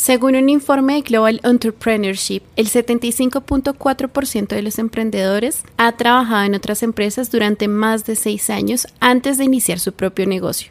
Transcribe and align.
Según 0.00 0.36
un 0.36 0.48
informe 0.48 0.94
de 0.94 1.00
Global 1.00 1.40
Entrepreneurship, 1.42 2.42
el 2.54 2.68
75.4% 2.68 4.46
de 4.46 4.62
los 4.62 4.78
emprendedores 4.78 5.64
ha 5.76 5.90
trabajado 5.96 6.44
en 6.44 6.54
otras 6.54 6.84
empresas 6.84 7.32
durante 7.32 7.66
más 7.66 8.06
de 8.06 8.14
seis 8.14 8.48
años 8.48 8.86
antes 9.00 9.38
de 9.38 9.44
iniciar 9.44 9.80
su 9.80 9.92
propio 9.92 10.28
negocio. 10.28 10.70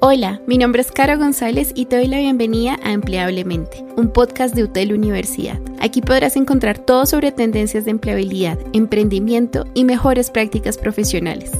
Hola, 0.00 0.42
mi 0.48 0.58
nombre 0.58 0.82
es 0.82 0.90
Caro 0.90 1.16
González 1.16 1.70
y 1.76 1.86
te 1.86 1.94
doy 1.96 2.08
la 2.08 2.18
bienvenida 2.18 2.76
a 2.82 2.90
Empleablemente, 2.90 3.84
un 3.96 4.12
podcast 4.12 4.52
de 4.56 4.64
UTEL 4.64 4.92
Universidad. 4.92 5.60
Aquí 5.80 6.00
podrás 6.00 6.34
encontrar 6.34 6.80
todo 6.80 7.06
sobre 7.06 7.30
tendencias 7.30 7.84
de 7.84 7.92
empleabilidad, 7.92 8.58
emprendimiento 8.72 9.64
y 9.74 9.84
mejores 9.84 10.30
prácticas 10.32 10.76
profesionales. 10.76 11.52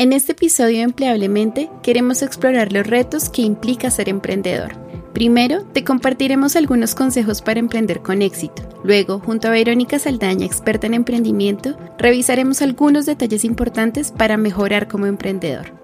En 0.00 0.14
este 0.14 0.32
episodio 0.32 0.80
Empleablemente 0.80 1.68
queremos 1.82 2.22
explorar 2.22 2.72
los 2.72 2.86
retos 2.86 3.28
que 3.28 3.42
implica 3.42 3.90
ser 3.90 4.08
emprendedor. 4.08 4.72
Primero, 5.12 5.66
te 5.74 5.84
compartiremos 5.84 6.56
algunos 6.56 6.94
consejos 6.94 7.42
para 7.42 7.60
emprender 7.60 8.00
con 8.00 8.22
éxito. 8.22 8.62
Luego, 8.82 9.18
junto 9.18 9.48
a 9.48 9.50
Verónica 9.50 9.98
Saldaña, 9.98 10.46
experta 10.46 10.86
en 10.86 10.94
emprendimiento, 10.94 11.76
revisaremos 11.98 12.62
algunos 12.62 13.04
detalles 13.04 13.44
importantes 13.44 14.10
para 14.10 14.38
mejorar 14.38 14.88
como 14.88 15.04
emprendedor. 15.04 15.74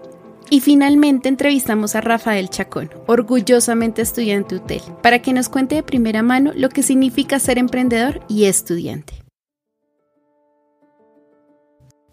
Y 0.49 0.61
finalmente 0.61 1.29
entrevistamos 1.29 1.95
a 1.95 2.01
Rafael 2.01 2.49
Chacón, 2.49 2.89
orgullosamente 3.07 4.01
estudiante 4.01 4.55
UTEL, 4.55 4.81
para 5.03 5.21
que 5.21 5.35
nos 5.35 5.51
cuente 5.51 5.75
de 5.75 5.83
primera 5.83 6.23
mano 6.23 6.53
lo 6.57 6.71
que 6.71 6.83
significa 6.83 7.39
ser 7.39 7.59
emprendedor 7.59 8.23
y 8.31 8.47
estudiante. 8.47 9.13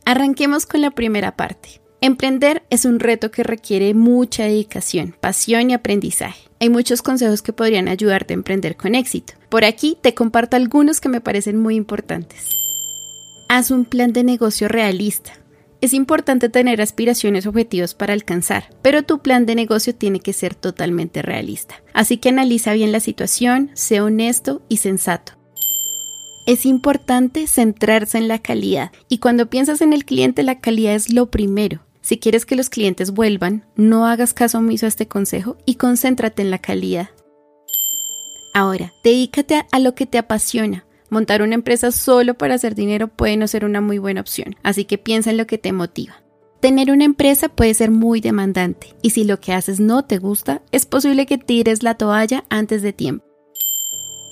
Arranquemos 0.03 0.65
con 0.65 0.81
la 0.81 0.91
primera 0.91 1.37
parte. 1.37 1.82
Emprender 2.05 2.63
es 2.69 2.83
un 2.83 2.99
reto 2.99 3.31
que 3.31 3.43
requiere 3.43 3.93
mucha 3.93 4.43
dedicación, 4.43 5.15
pasión 5.17 5.69
y 5.69 5.73
aprendizaje. 5.73 6.49
Hay 6.59 6.67
muchos 6.67 7.01
consejos 7.01 7.41
que 7.41 7.53
podrían 7.53 7.87
ayudarte 7.87 8.33
a 8.33 8.35
emprender 8.35 8.75
con 8.75 8.93
éxito. 8.93 9.35
Por 9.47 9.63
aquí 9.63 9.97
te 10.01 10.13
comparto 10.13 10.57
algunos 10.57 10.99
que 10.99 11.07
me 11.07 11.21
parecen 11.21 11.57
muy 11.57 11.75
importantes. 11.75 12.49
Haz 13.47 13.71
un 13.71 13.85
plan 13.85 14.11
de 14.11 14.25
negocio 14.25 14.67
realista. 14.67 15.31
Es 15.79 15.93
importante 15.93 16.49
tener 16.49 16.81
aspiraciones 16.81 17.47
objetivos 17.47 17.93
para 17.93 18.11
alcanzar, 18.11 18.65
pero 18.81 19.03
tu 19.03 19.21
plan 19.21 19.45
de 19.45 19.55
negocio 19.55 19.95
tiene 19.95 20.19
que 20.19 20.33
ser 20.33 20.55
totalmente 20.55 21.21
realista. 21.21 21.75
Así 21.93 22.17
que 22.17 22.27
analiza 22.27 22.73
bien 22.73 22.91
la 22.91 22.99
situación, 22.99 23.71
sé 23.75 24.01
honesto 24.01 24.61
y 24.67 24.75
sensato. 24.75 25.37
Es 26.45 26.65
importante 26.65 27.47
centrarse 27.47 28.17
en 28.17 28.27
la 28.27 28.39
calidad 28.39 28.91
y 29.07 29.19
cuando 29.19 29.49
piensas 29.49 29.79
en 29.79 29.93
el 29.93 30.03
cliente 30.03 30.43
la 30.43 30.59
calidad 30.59 30.95
es 30.95 31.09
lo 31.09 31.31
primero. 31.31 31.79
Si 32.03 32.17
quieres 32.17 32.45
que 32.45 32.57
los 32.57 32.69
clientes 32.69 33.11
vuelvan, 33.11 33.65
no 33.77 34.05
hagas 34.05 34.33
caso 34.33 34.57
omiso 34.57 34.85
a 34.85 34.89
este 34.89 35.07
consejo 35.07 35.55
y 35.65 35.75
concéntrate 35.75 36.41
en 36.41 36.51
la 36.51 36.57
calidad. 36.57 37.09
Ahora, 38.53 38.91
dedícate 39.05 39.65
a 39.71 39.79
lo 39.79 39.95
que 39.95 40.05
te 40.05 40.17
apasiona. 40.17 40.85
Montar 41.09 41.41
una 41.41 41.55
empresa 41.55 41.91
solo 41.91 42.33
para 42.33 42.55
hacer 42.55 42.75
dinero 42.75 43.07
puede 43.07 43.37
no 43.37 43.47
ser 43.47 43.63
una 43.63 43.79
muy 43.79 43.99
buena 43.99 44.19
opción, 44.19 44.57
así 44.63 44.83
que 44.83 44.97
piensa 44.97 45.31
en 45.31 45.37
lo 45.37 45.47
que 45.47 45.57
te 45.57 45.71
motiva. 45.71 46.21
Tener 46.59 46.91
una 46.91 47.05
empresa 47.05 47.47
puede 47.47 47.73
ser 47.73 47.89
muy 47.89 48.19
demandante 48.19 48.95
y 49.01 49.11
si 49.11 49.23
lo 49.23 49.39
que 49.39 49.53
haces 49.53 49.79
no 49.79 50.03
te 50.03 50.17
gusta, 50.17 50.61
es 50.71 50.85
posible 50.85 51.25
que 51.25 51.37
tires 51.37 51.83
la 51.83 51.95
toalla 51.95 52.43
antes 52.49 52.81
de 52.81 52.91
tiempo. 52.91 53.25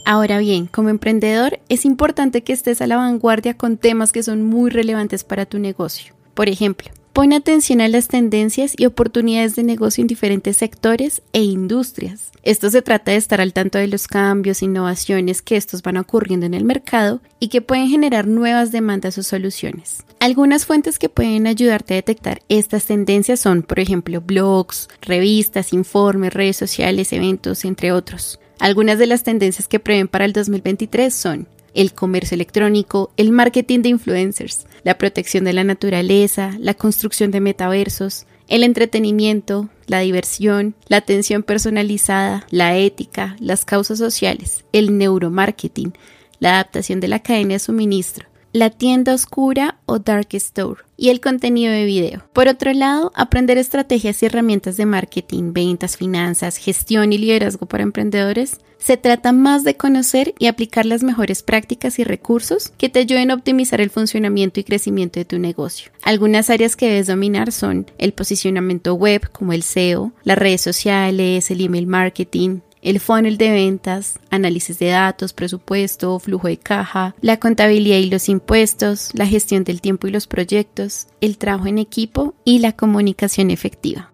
Ahora 0.05 0.39
bien, 0.39 0.65
como 0.65 0.89
emprendedor 0.89 1.59
es 1.69 1.85
importante 1.85 2.43
que 2.43 2.51
estés 2.51 2.81
a 2.81 2.87
la 2.87 2.97
vanguardia 2.97 3.55
con 3.57 3.77
temas 3.77 4.11
que 4.11 4.23
son 4.23 4.43
muy 4.43 4.71
relevantes 4.71 5.23
para 5.23 5.45
tu 5.45 5.57
negocio. 5.57 6.13
Por 6.33 6.49
ejemplo, 6.49 6.89
Pone 7.13 7.35
atención 7.35 7.81
a 7.81 7.89
las 7.89 8.07
tendencias 8.07 8.73
y 8.77 8.85
oportunidades 8.85 9.57
de 9.57 9.63
negocio 9.63 10.01
en 10.01 10.07
diferentes 10.07 10.55
sectores 10.55 11.21
e 11.33 11.43
industrias. 11.43 12.31
Esto 12.41 12.71
se 12.71 12.81
trata 12.81 13.11
de 13.11 13.17
estar 13.17 13.41
al 13.41 13.51
tanto 13.51 13.77
de 13.77 13.87
los 13.87 14.07
cambios, 14.07 14.63
innovaciones 14.63 15.41
que 15.41 15.57
estos 15.57 15.81
van 15.81 15.97
ocurriendo 15.97 16.45
en 16.45 16.53
el 16.53 16.63
mercado 16.63 17.21
y 17.41 17.49
que 17.49 17.61
pueden 17.61 17.89
generar 17.89 18.27
nuevas 18.27 18.71
demandas 18.71 19.17
o 19.17 19.23
soluciones. 19.23 20.05
Algunas 20.19 20.65
fuentes 20.65 20.97
que 20.99 21.09
pueden 21.09 21.47
ayudarte 21.47 21.95
a 21.95 21.97
detectar 21.97 22.43
estas 22.47 22.85
tendencias 22.85 23.41
son, 23.41 23.63
por 23.63 23.81
ejemplo, 23.81 24.21
blogs, 24.21 24.87
revistas, 25.01 25.73
informes, 25.73 26.33
redes 26.33 26.55
sociales, 26.55 27.11
eventos, 27.11 27.65
entre 27.65 27.91
otros. 27.91 28.39
Algunas 28.57 28.97
de 28.99 29.07
las 29.07 29.23
tendencias 29.23 29.67
que 29.67 29.79
prevén 29.79 30.07
para 30.07 30.23
el 30.23 30.31
2023 30.31 31.13
son 31.13 31.47
el 31.73 31.93
comercio 31.93 32.35
electrónico, 32.35 33.11
el 33.17 33.31
marketing 33.31 33.81
de 33.81 33.89
influencers, 33.89 34.65
la 34.83 34.97
protección 34.97 35.43
de 35.43 35.53
la 35.53 35.63
naturaleza, 35.63 36.55
la 36.59 36.73
construcción 36.73 37.31
de 37.31 37.41
metaversos, 37.41 38.25
el 38.47 38.63
entretenimiento, 38.63 39.69
la 39.87 39.99
diversión, 39.99 40.75
la 40.87 40.97
atención 40.97 41.43
personalizada, 41.43 42.45
la 42.49 42.75
ética, 42.77 43.35
las 43.39 43.65
causas 43.65 43.97
sociales, 43.97 44.65
el 44.73 44.97
neuromarketing, 44.97 45.93
la 46.39 46.55
adaptación 46.55 46.99
de 46.99 47.07
la 47.07 47.19
cadena 47.19 47.53
de 47.53 47.59
suministro, 47.59 48.27
la 48.53 48.69
tienda 48.69 49.13
oscura 49.13 49.77
o 49.85 49.99
dark 49.99 50.29
store 50.33 50.81
y 50.97 51.09
el 51.09 51.19
contenido 51.21 51.71
de 51.71 51.85
video. 51.85 52.23
Por 52.33 52.47
otro 52.47 52.73
lado, 52.73 53.11
aprender 53.15 53.57
estrategias 53.57 54.21
y 54.21 54.25
herramientas 54.25 54.77
de 54.77 54.85
marketing, 54.85 55.53
ventas, 55.53 55.97
finanzas, 55.97 56.57
gestión 56.57 57.13
y 57.13 57.17
liderazgo 57.17 57.65
para 57.65 57.83
emprendedores 57.83 58.59
se 58.81 58.97
trata 58.97 59.31
más 59.31 59.63
de 59.63 59.77
conocer 59.77 60.33
y 60.39 60.47
aplicar 60.47 60.85
las 60.85 61.03
mejores 61.03 61.43
prácticas 61.43 61.99
y 61.99 62.03
recursos 62.03 62.73
que 62.77 62.89
te 62.89 62.99
ayuden 62.99 63.29
a 63.29 63.35
optimizar 63.35 63.79
el 63.79 63.91
funcionamiento 63.91 64.59
y 64.59 64.63
crecimiento 64.63 65.19
de 65.19 65.25
tu 65.25 65.37
negocio. 65.37 65.91
Algunas 66.01 66.49
áreas 66.49 66.75
que 66.75 66.87
debes 66.87 67.07
dominar 67.07 67.51
son 67.51 67.85
el 67.99 68.13
posicionamiento 68.13 68.95
web 68.95 69.29
como 69.31 69.53
el 69.53 69.61
SEO, 69.61 70.13
las 70.23 70.37
redes 70.37 70.61
sociales, 70.61 71.51
el 71.51 71.61
email 71.61 71.85
marketing, 71.85 72.61
el 72.81 72.99
funnel 72.99 73.37
de 73.37 73.51
ventas, 73.51 74.19
análisis 74.29 74.79
de 74.79 74.87
datos, 74.87 75.33
presupuesto, 75.33 76.19
flujo 76.19 76.47
de 76.47 76.57
caja, 76.57 77.15
la 77.21 77.37
contabilidad 77.37 77.97
y 77.97 78.09
los 78.09 78.29
impuestos, 78.29 79.11
la 79.13 79.27
gestión 79.27 79.63
del 79.63 79.81
tiempo 79.81 80.07
y 80.07 80.11
los 80.11 80.27
proyectos, 80.27 81.07
el 81.21 81.37
trabajo 81.37 81.67
en 81.67 81.77
equipo 81.77 82.35
y 82.43 82.59
la 82.59 82.73
comunicación 82.73 83.51
efectiva. 83.51 84.11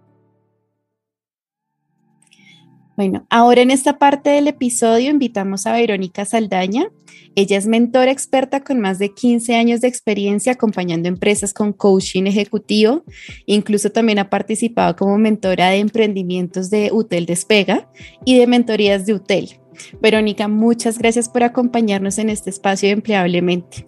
Bueno, 2.98 3.28
ahora 3.30 3.62
en 3.62 3.70
esta 3.70 4.00
parte 4.00 4.32
del 4.32 4.48
episodio 4.48 5.12
invitamos 5.12 5.68
a 5.68 5.74
Verónica 5.74 6.26
Saldaña. 6.26 6.90
Ella 7.36 7.56
es 7.56 7.68
mentora 7.68 8.10
experta 8.10 8.64
con 8.64 8.80
más 8.80 8.98
de 8.98 9.14
15 9.14 9.56
años 9.56 9.82
de 9.82 9.88
experiencia 9.88 10.54
acompañando 10.54 11.08
empresas 11.08 11.54
con 11.54 11.74
coaching 11.74 12.24
ejecutivo. 12.24 13.04
Incluso 13.46 13.92
también 13.92 14.18
ha 14.18 14.32
participado 14.32 14.96
como 14.96 15.16
mentora 15.20 15.70
de 15.70 15.78
emprendimientos 15.78 16.72
de 16.72 16.90
UTEL 16.92 17.28
Despega 17.28 17.88
y 18.26 18.40
de 18.40 18.48
mentorías 18.48 19.06
de 19.06 19.14
UTEL. 19.14 19.60
Verónica, 20.02 20.48
muchas 20.48 20.98
gracias 20.98 21.30
por 21.30 21.44
acompañarnos 21.44 22.18
en 22.18 22.32
este 22.32 22.50
espacio 22.50 22.90
de 22.90 22.94
Empleablemente. 22.94 23.88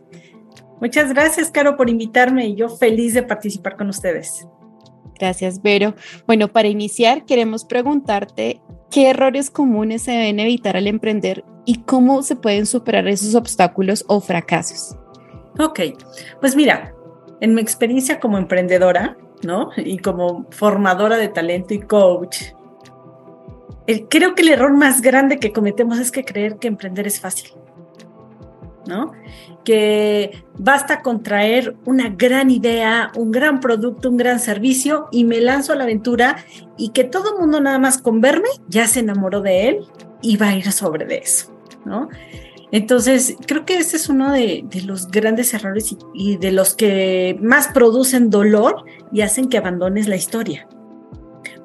Muchas 0.80 1.12
gracias, 1.14 1.50
Caro, 1.50 1.78
por 1.78 1.90
invitarme 1.90 2.46
y 2.50 2.56
yo 2.56 2.70
feliz 2.70 3.16
de 3.16 3.24
participar 3.24 3.76
con 3.76 3.90
ustedes. 3.90 4.46
Gracias, 5.20 5.62
Vero. 5.62 5.96
Bueno, 6.26 6.48
para 6.48 6.70
iniciar, 6.70 7.26
queremos 7.26 7.66
preguntarte 7.66 8.62
¿Qué 8.92 9.12
errores 9.12 9.52
comunes 9.52 10.02
se 10.02 10.12
deben 10.12 10.40
evitar 10.40 10.76
al 10.76 10.88
emprender 10.88 11.44
y 11.64 11.84
cómo 11.84 12.24
se 12.24 12.36
pueden 12.36 12.66
superar 12.66 13.08
esos 13.08 13.36
obstáculos 13.36 14.04
o 14.08 14.20
fracasos? 14.20 14.98
Ok, 15.60 15.80
pues 16.42 16.56
mira, 16.56 16.96
en 17.40 17.54
mi 17.54 17.62
experiencia 17.62 18.20
como 18.20 18.40
emprendedora, 18.40 19.16
¿no? 19.44 19.70
Y 19.78 20.00
como 20.00 20.48
formadora 20.50 21.18
de 21.18 21.28
talento 21.28 21.76
y 21.76 21.82
coach, 21.82 22.46
creo 24.10 24.34
que 24.34 24.42
el 24.42 24.50
error 24.50 24.76
más 24.76 25.02
grande 25.02 25.38
que 25.38 25.54
cometemos 25.54 26.00
es 26.00 26.12
que 26.12 26.26
creer 26.26 26.58
que 26.58 26.68
emprender 26.68 27.06
es 27.06 27.20
fácil. 27.20 27.52
¿No? 28.90 29.14
Que 29.64 30.44
basta 30.58 31.02
con 31.02 31.24
traer 31.24 31.78
una 31.86 32.10
gran 32.10 32.52
idea, 32.52 33.12
un 33.16 33.32
gran 33.32 33.62
producto, 33.62 34.10
un 34.10 34.18
gran 34.18 34.40
servicio 34.40 35.08
y 35.12 35.24
me 35.24 35.40
lanzo 35.40 35.72
a 35.72 35.76
la 35.78 35.86
aventura 35.86 36.44
y 36.78 36.90
que 36.90 37.06
todo 37.06 37.36
el 37.36 37.40
mundo 37.40 37.62
nada 37.62 37.80
más 37.80 38.00
con 38.00 38.20
verme 38.20 38.50
ya 38.68 38.88
se 38.88 39.00
enamoró 39.00 39.42
de 39.42 39.70
él 39.70 39.80
y 40.22 40.36
va 40.36 40.50
a 40.50 40.56
ir 40.56 40.70
sobre 40.72 41.06
de 41.06 41.20
eso, 41.20 41.54
¿no? 41.86 42.10
Entonces, 42.72 43.36
creo 43.48 43.66
que 43.66 43.78
ese 43.78 43.98
es 43.98 44.10
uno 44.10 44.32
de, 44.32 44.66
los 44.86 45.10
grandes 45.10 45.54
errores 45.54 45.96
y, 46.14 46.38
de 46.38 46.52
los 46.52 46.76
que 46.76 47.38
más 47.42 47.70
producen 47.70 48.30
dolor 48.30 48.84
y 49.12 49.22
hacen 49.22 49.50
que 49.50 49.58
abandones 49.58 50.08
la 50.08 50.16
historia. 50.16 50.68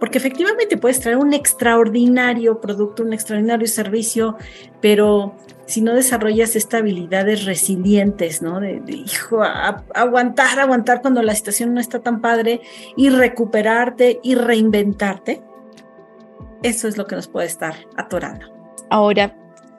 Porque 0.00 0.18
efectivamente 0.18 0.76
puedes 0.76 1.00
traer 1.00 1.16
un 1.16 1.32
extraordinario 1.32 2.60
producto, 2.60 3.02
un 3.02 3.12
extraordinario 3.12 3.66
servicio, 3.66 4.36
pero 4.80 5.36
si 5.66 5.80
no 5.80 5.94
desarrollas 5.94 6.56
estas 6.56 6.80
habilidades 6.80 7.44
resilientes, 7.44 8.42
¿no? 8.42 8.60
De, 8.60 8.82
hijo, 8.88 9.42
aguantar, 9.42 10.58
aguantar 10.58 11.00
cuando 11.00 11.22
la 11.22 11.34
situación 11.34 11.74
no 11.74 11.80
está 11.80 12.00
tan 12.00 12.20
padre 12.20 12.60
y 12.96 13.08
recuperarte 13.08 14.20
y 14.22 14.34
reinventarte, 14.34 15.42
eso 16.62 16.88
es 16.88 16.96
lo 16.96 17.06
que 17.06 17.16
nos 17.16 17.28
puede 17.28 17.46
estar 17.46 17.74
atorando. 17.96 18.46
Ahora, 18.90 19.36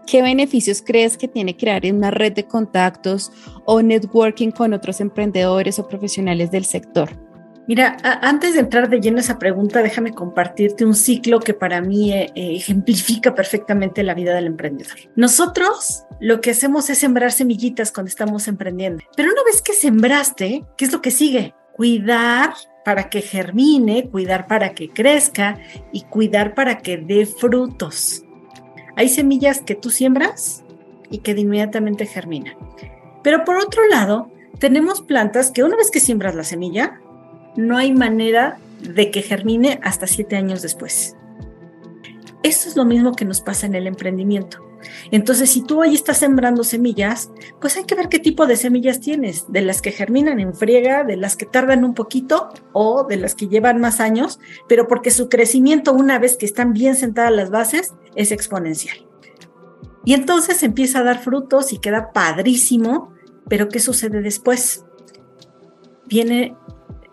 ¿qué 0.07 0.21
beneficios 0.21 0.81
crees 0.85 1.17
que 1.17 1.27
tiene 1.27 1.57
crear 1.57 1.83
una 1.91 2.11
red 2.11 2.33
de 2.33 2.45
contactos 2.45 3.31
o 3.65 3.81
networking 3.81 4.51
con 4.51 4.73
otros 4.73 5.01
emprendedores 5.01 5.79
o 5.79 5.87
profesionales 5.87 6.51
del 6.51 6.65
sector? 6.65 7.24
Mira, 7.67 7.97
antes 8.21 8.53
de 8.53 8.59
entrar 8.59 8.89
de 8.89 9.01
lleno 9.01 9.19
esa 9.19 9.39
pregunta, 9.39 9.81
déjame 9.81 10.13
compartirte 10.13 10.85
un 10.85 10.93
ciclo 10.93 11.39
que 11.39 11.55
para 11.55 11.81
mí 11.81 12.13
eh, 12.13 12.31
eh, 12.35 12.55
ejemplifica 12.55 13.33
perfectamente 13.33 14.03
la 14.03 14.13
vida 14.13 14.35
del 14.35 14.45
emprendedor. 14.45 14.97
Nosotros 15.15 16.03
lo 16.19 16.41
que 16.41 16.51
hacemos 16.51 16.89
es 16.91 16.99
sembrar 16.99 17.31
semillitas 17.31 17.91
cuando 17.91 18.09
estamos 18.09 18.47
emprendiendo, 18.47 19.03
pero 19.15 19.31
una 19.31 19.43
vez 19.43 19.63
que 19.63 19.73
sembraste, 19.73 20.63
¿qué 20.77 20.85
es 20.85 20.93
lo 20.93 21.01
que 21.01 21.09
sigue? 21.09 21.55
Cuidar 21.73 22.53
para 22.85 23.09
que 23.09 23.21
germine, 23.21 24.09
cuidar 24.09 24.45
para 24.45 24.73
que 24.73 24.89
crezca 24.89 25.57
y 25.91 26.03
cuidar 26.03 26.53
para 26.53 26.77
que 26.77 26.97
dé 26.97 27.25
frutos. 27.25 28.23
Hay 28.95 29.09
semillas 29.09 29.61
que 29.61 29.73
tú 29.73 29.89
siembras 29.89 30.63
y 31.09 31.17
que 31.19 31.31
inmediatamente 31.31 32.05
germinan. 32.05 32.55
Pero 33.23 33.43
por 33.43 33.57
otro 33.57 33.87
lado, 33.87 34.31
tenemos 34.59 35.01
plantas 35.01 35.49
que 35.49 35.63
una 35.63 35.75
vez 35.75 35.89
que 35.89 35.99
siembras 35.99 36.35
la 36.35 36.43
semilla, 36.43 37.01
no 37.55 37.77
hay 37.77 37.93
manera 37.93 38.57
de 38.81 39.11
que 39.11 39.21
germine 39.21 39.79
hasta 39.83 40.07
siete 40.07 40.35
años 40.35 40.61
después. 40.61 41.15
Eso 42.43 42.69
es 42.69 42.75
lo 42.75 42.85
mismo 42.85 43.13
que 43.13 43.25
nos 43.25 43.41
pasa 43.41 43.65
en 43.65 43.75
el 43.75 43.87
emprendimiento. 43.87 44.59
Entonces, 45.11 45.49
si 45.49 45.63
tú 45.63 45.81
hoy 45.81 45.95
estás 45.95 46.17
sembrando 46.17 46.63
semillas, 46.63 47.31
pues 47.59 47.75
hay 47.77 47.85
que 47.85 47.95
ver 47.95 48.09
qué 48.09 48.19
tipo 48.19 48.45
de 48.45 48.55
semillas 48.55 48.99
tienes, 48.99 49.51
de 49.51 49.61
las 49.61 49.81
que 49.81 49.91
germinan 49.91 50.39
en 50.39 50.53
friega, 50.53 51.03
de 51.03 51.17
las 51.17 51.35
que 51.35 51.45
tardan 51.45 51.83
un 51.83 51.93
poquito 51.93 52.49
o 52.71 53.03
de 53.03 53.17
las 53.17 53.35
que 53.35 53.47
llevan 53.47 53.79
más 53.79 53.99
años, 53.99 54.39
pero 54.67 54.87
porque 54.87 55.11
su 55.11 55.27
crecimiento 55.29 55.93
una 55.93 56.19
vez 56.19 56.37
que 56.37 56.45
están 56.45 56.73
bien 56.73 56.95
sentadas 56.95 57.31
las 57.31 57.49
bases 57.49 57.93
es 58.15 58.31
exponencial. 58.31 58.97
Y 60.03 60.13
entonces 60.13 60.61
empieza 60.61 60.99
a 60.99 61.03
dar 61.03 61.19
frutos 61.19 61.73
y 61.73 61.79
queda 61.79 62.11
padrísimo, 62.13 63.11
pero 63.49 63.69
¿qué 63.69 63.79
sucede 63.79 64.21
después? 64.21 64.85
Viene 66.05 66.55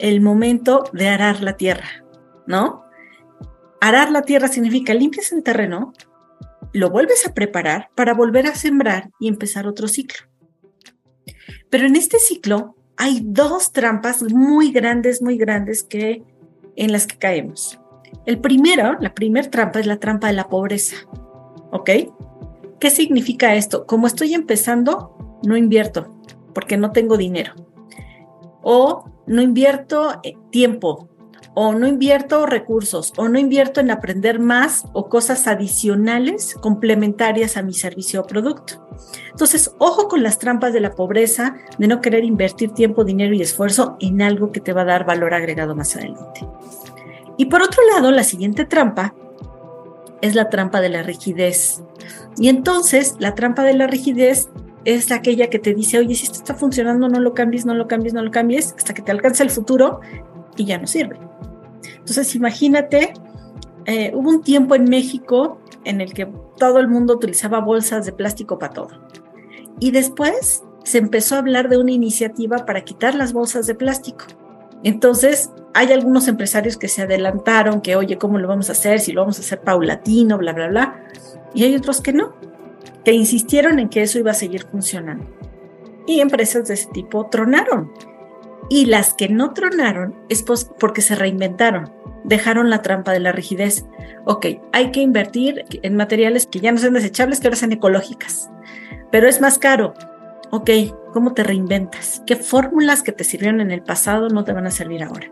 el 0.03 0.21
momento 0.21 0.83
de 0.93 1.09
arar 1.09 1.43
la 1.43 1.57
tierra, 1.57 2.05
¿no? 2.49 2.83
Arar 3.81 4.11
la 4.11 4.23
tierra 4.23 4.49
significa 4.49 4.93
limpias 4.95 5.31
el 5.31 5.45
terreno, 5.45 5.93
lo 6.73 6.91
vuelves 6.91 7.25
a 7.25 7.35
preparar 7.35 7.91
para 7.95 8.13
volver 8.13 8.49
a 8.49 8.57
sembrar 8.57 9.11
y 9.21 9.29
empezar 9.29 9.69
otro 9.69 9.87
ciclo. 9.87 10.27
Pero 11.71 11.87
en 11.87 11.95
este 11.95 12.19
ciclo 12.19 12.75
hay 12.97 13.21
dos 13.23 13.73
trampas 13.73 14.25
muy 14.25 14.73
grandes, 14.73 15.23
muy 15.23 15.39
grandes 15.39 15.85
que 15.85 16.25
en 16.75 16.91
las 16.91 17.07
que 17.07 17.19
caemos. 17.19 17.79
El 18.27 18.41
primero, 18.41 18.97
la 18.99 19.15
primera 19.15 19.49
trampa 19.51 19.79
es 19.79 19.87
la 19.87 20.01
trampa 20.01 20.27
de 20.27 20.33
la 20.33 20.49
pobreza. 20.49 20.97
¿Ok? 21.71 21.91
¿Qué 22.81 22.91
significa 22.91 23.55
esto? 23.55 23.87
Como 23.87 24.09
estoy 24.09 24.35
empezando, 24.35 25.39
no 25.45 25.57
invierto 25.57 26.13
porque 26.53 26.77
no 26.77 26.91
tengo 26.91 27.17
dinero. 27.17 27.55
O 28.63 29.12
no 29.27 29.43
invierto 29.43 30.21
eh, 30.23 30.35
tiempo 30.51 31.09
o 31.55 31.75
no 31.75 31.87
invierto 31.87 32.47
recursos 32.47 33.13
o 33.17 33.29
no 33.29 33.39
invierto 33.39 33.81
en 33.81 33.91
aprender 33.91 34.39
más 34.39 34.87
o 34.93 35.09
cosas 35.09 35.47
adicionales 35.47 36.55
complementarias 36.61 37.57
a 37.57 37.63
mi 37.63 37.75
servicio 37.75 38.23
o 38.23 38.27
producto. 38.27 38.87
Entonces, 39.31 39.75
ojo 39.79 40.09
con 40.09 40.23
las 40.23 40.39
trampas 40.39 40.73
de 40.73 40.81
la 40.81 40.95
pobreza, 40.95 41.57
de 41.79 41.89
no 41.89 42.01
querer 42.01 42.25
invertir 42.25 42.71
tiempo, 42.73 43.05
dinero 43.05 43.35
y 43.35 43.43
esfuerzo 43.43 43.97
en 44.01 44.23
algo 44.23 44.51
que 44.51 44.61
te 44.61 44.73
va 44.73 44.83
a 44.83 44.87
dar 44.87 45.05
valor 45.05 45.35
agregado 45.35 45.75
más 45.75 45.95
adelante. 45.97 46.47
Y 47.37 47.47
por 47.47 47.63
otro 47.63 47.83
lado, 47.95 48.11
la 48.11 48.25
siguiente 48.25 48.65
trampa 48.65 49.15
es 50.21 50.35
la 50.35 50.49
trampa 50.49 50.81
de 50.81 50.89
la 50.89 51.03
rigidez. 51.03 51.83
Y 52.39 52.49
entonces, 52.49 53.17
la 53.19 53.35
trampa 53.35 53.63
de 53.63 53.75
la 53.75 53.87
rigidez 53.87 54.49
es 54.85 55.13
aquella 55.13 55.49
que 55.49 55.59
te 55.59 55.75
dice, 55.75 55.99
oye, 55.99 56.15
si 56.15 56.25
esto 56.25 56.39
está 56.39 56.55
funcionando, 56.55 57.09
no 57.09 57.21
lo 57.21 57.35
cambies, 57.35 57.65
no 57.65 57.75
lo 57.75 57.87
cambies, 57.87 58.15
no 58.15 58.23
lo 58.23 58.31
cambies, 58.31 58.75
hasta 58.77 58.95
que 58.95 59.03
te 59.03 59.13
alcance 59.13 59.43
el 59.43 59.51
futuro 59.51 60.01
y 60.57 60.65
ya 60.65 60.79
no 60.79 60.87
sirve. 60.87 61.19
Entonces, 61.99 62.35
imagínate, 62.35 63.15
eh, 63.87 64.13
hubo 64.15 64.29
un 64.29 64.43
tiempo 64.43 64.75
en 64.75 64.85
México 64.85 65.61
en 65.85 66.01
el 66.01 66.13
que 66.13 66.29
todo 66.59 66.79
el 66.79 66.89
mundo 66.89 67.15
utilizaba 67.15 67.61
bolsas 67.61 68.07
de 68.07 68.13
plástico 68.13 68.59
para 68.59 68.73
todo. 68.73 68.89
Y 69.79 69.91
después 69.91 70.63
se 70.85 70.99
empezó 70.99 71.37
a 71.37 71.39
hablar 71.39 71.69
de 71.69 71.79
una 71.79 71.93
iniciativa 71.93 72.67
para 72.67 72.83
quitar 72.83 73.15
las 73.15 73.33
bolsas 73.33 73.67
de 73.67 73.75
plástico. 73.75 74.27
Entonces, 74.83 75.51
hay 75.75 75.93
algunos 75.93 76.27
empresarios 76.27 76.77
que 76.77 76.89
se 76.89 77.03
adelantaron, 77.03 77.81
que, 77.81 77.95
oye, 77.95 78.19
¿cómo 78.19 78.39
lo 78.39 78.49
vamos 78.49 78.69
a 78.69 78.73
hacer? 78.73 78.99
Si 78.99 79.13
lo 79.13 79.23
vamos 79.23 79.39
a 79.39 79.43
hacer 79.43 79.61
paulatino, 79.61 80.39
bla, 80.39 80.53
bla, 80.53 80.69
bla. 80.69 81.05
Y 81.55 81.65
hay 81.65 81.77
otros 81.77 82.01
que 82.01 82.13
no 82.13 82.35
que 83.05 83.13
insistieron 83.13 83.79
en 83.79 83.89
que 83.89 84.03
eso 84.03 84.19
iba 84.19 84.31
a 84.31 84.35
seguir 84.35 84.65
funcionando. 84.65 85.27
Y 86.07 86.21
empresas 86.21 86.69
de 86.69 86.75
ese 86.75 86.89
tipo 86.91 87.27
tronaron. 87.27 87.93
Y 88.69 88.87
las 88.87 89.15
que 89.15 89.29
no 89.29 89.53
tronaron 89.53 90.15
es 90.29 90.45
porque 90.79 91.03
se 91.03 91.15
reinventaron, 91.15 91.93
dejaron 92.25 92.71
la 92.71 92.83
trampa 92.83 93.13
de 93.13 93.21
la 93.21 93.33
rigidez. 93.33 93.85
Ok, 94.25 94.47
hay 94.73 94.91
que 94.91 95.01
invertir 95.01 95.65
en 95.83 95.97
materiales 95.97 96.47
que 96.47 96.61
ya 96.61 96.73
no 96.73 96.79
sean 96.79 96.95
desechables, 96.95 97.41
que 97.41 97.49
ahora 97.49 97.57
sean 97.57 97.73
ecológicas. 97.73 98.51
Pero 99.11 99.29
es 99.29 99.41
más 99.41 99.59
caro. 99.59 99.95
Ok, 100.51 100.71
¿cómo 101.13 101.33
te 101.35 101.43
reinventas? 101.43 102.23
¿Qué 102.27 102.37
fórmulas 102.37 103.03
que 103.03 103.13
te 103.13 103.25
sirvieron 103.25 103.61
en 103.61 103.71
el 103.71 103.83
pasado 103.83 104.29
no 104.29 104.45
te 104.45 104.53
van 104.53 104.67
a 104.67 104.71
servir 104.71 105.03
ahora? 105.03 105.31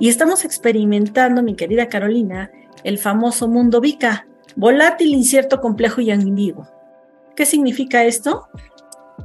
Y 0.00 0.08
estamos 0.08 0.44
experimentando, 0.44 1.42
mi 1.42 1.54
querida 1.54 1.88
Carolina, 1.88 2.50
el 2.82 2.98
famoso 2.98 3.48
mundo 3.48 3.80
VICA, 3.80 4.26
volátil, 4.56 5.14
incierto, 5.14 5.60
complejo 5.60 6.00
y 6.00 6.10
ambiguo. 6.10 6.66
¿Qué 7.36 7.46
significa 7.46 8.04
esto? 8.04 8.48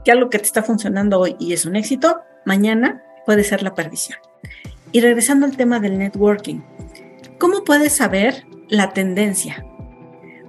Que 0.05 0.11
algo 0.11 0.29
que 0.29 0.39
te 0.39 0.45
está 0.45 0.63
funcionando 0.63 1.19
hoy 1.19 1.35
y 1.39 1.53
es 1.53 1.65
un 1.65 1.75
éxito, 1.75 2.21
mañana 2.45 3.03
puede 3.25 3.43
ser 3.43 3.63
la 3.63 3.75
perdición. 3.75 4.19
Y 4.91 5.01
regresando 5.01 5.45
al 5.45 5.57
tema 5.57 5.79
del 5.79 5.97
networking, 5.97 6.61
¿cómo 7.37 7.63
puedes 7.63 7.93
saber 7.93 8.45
la 8.69 8.93
tendencia? 8.93 9.65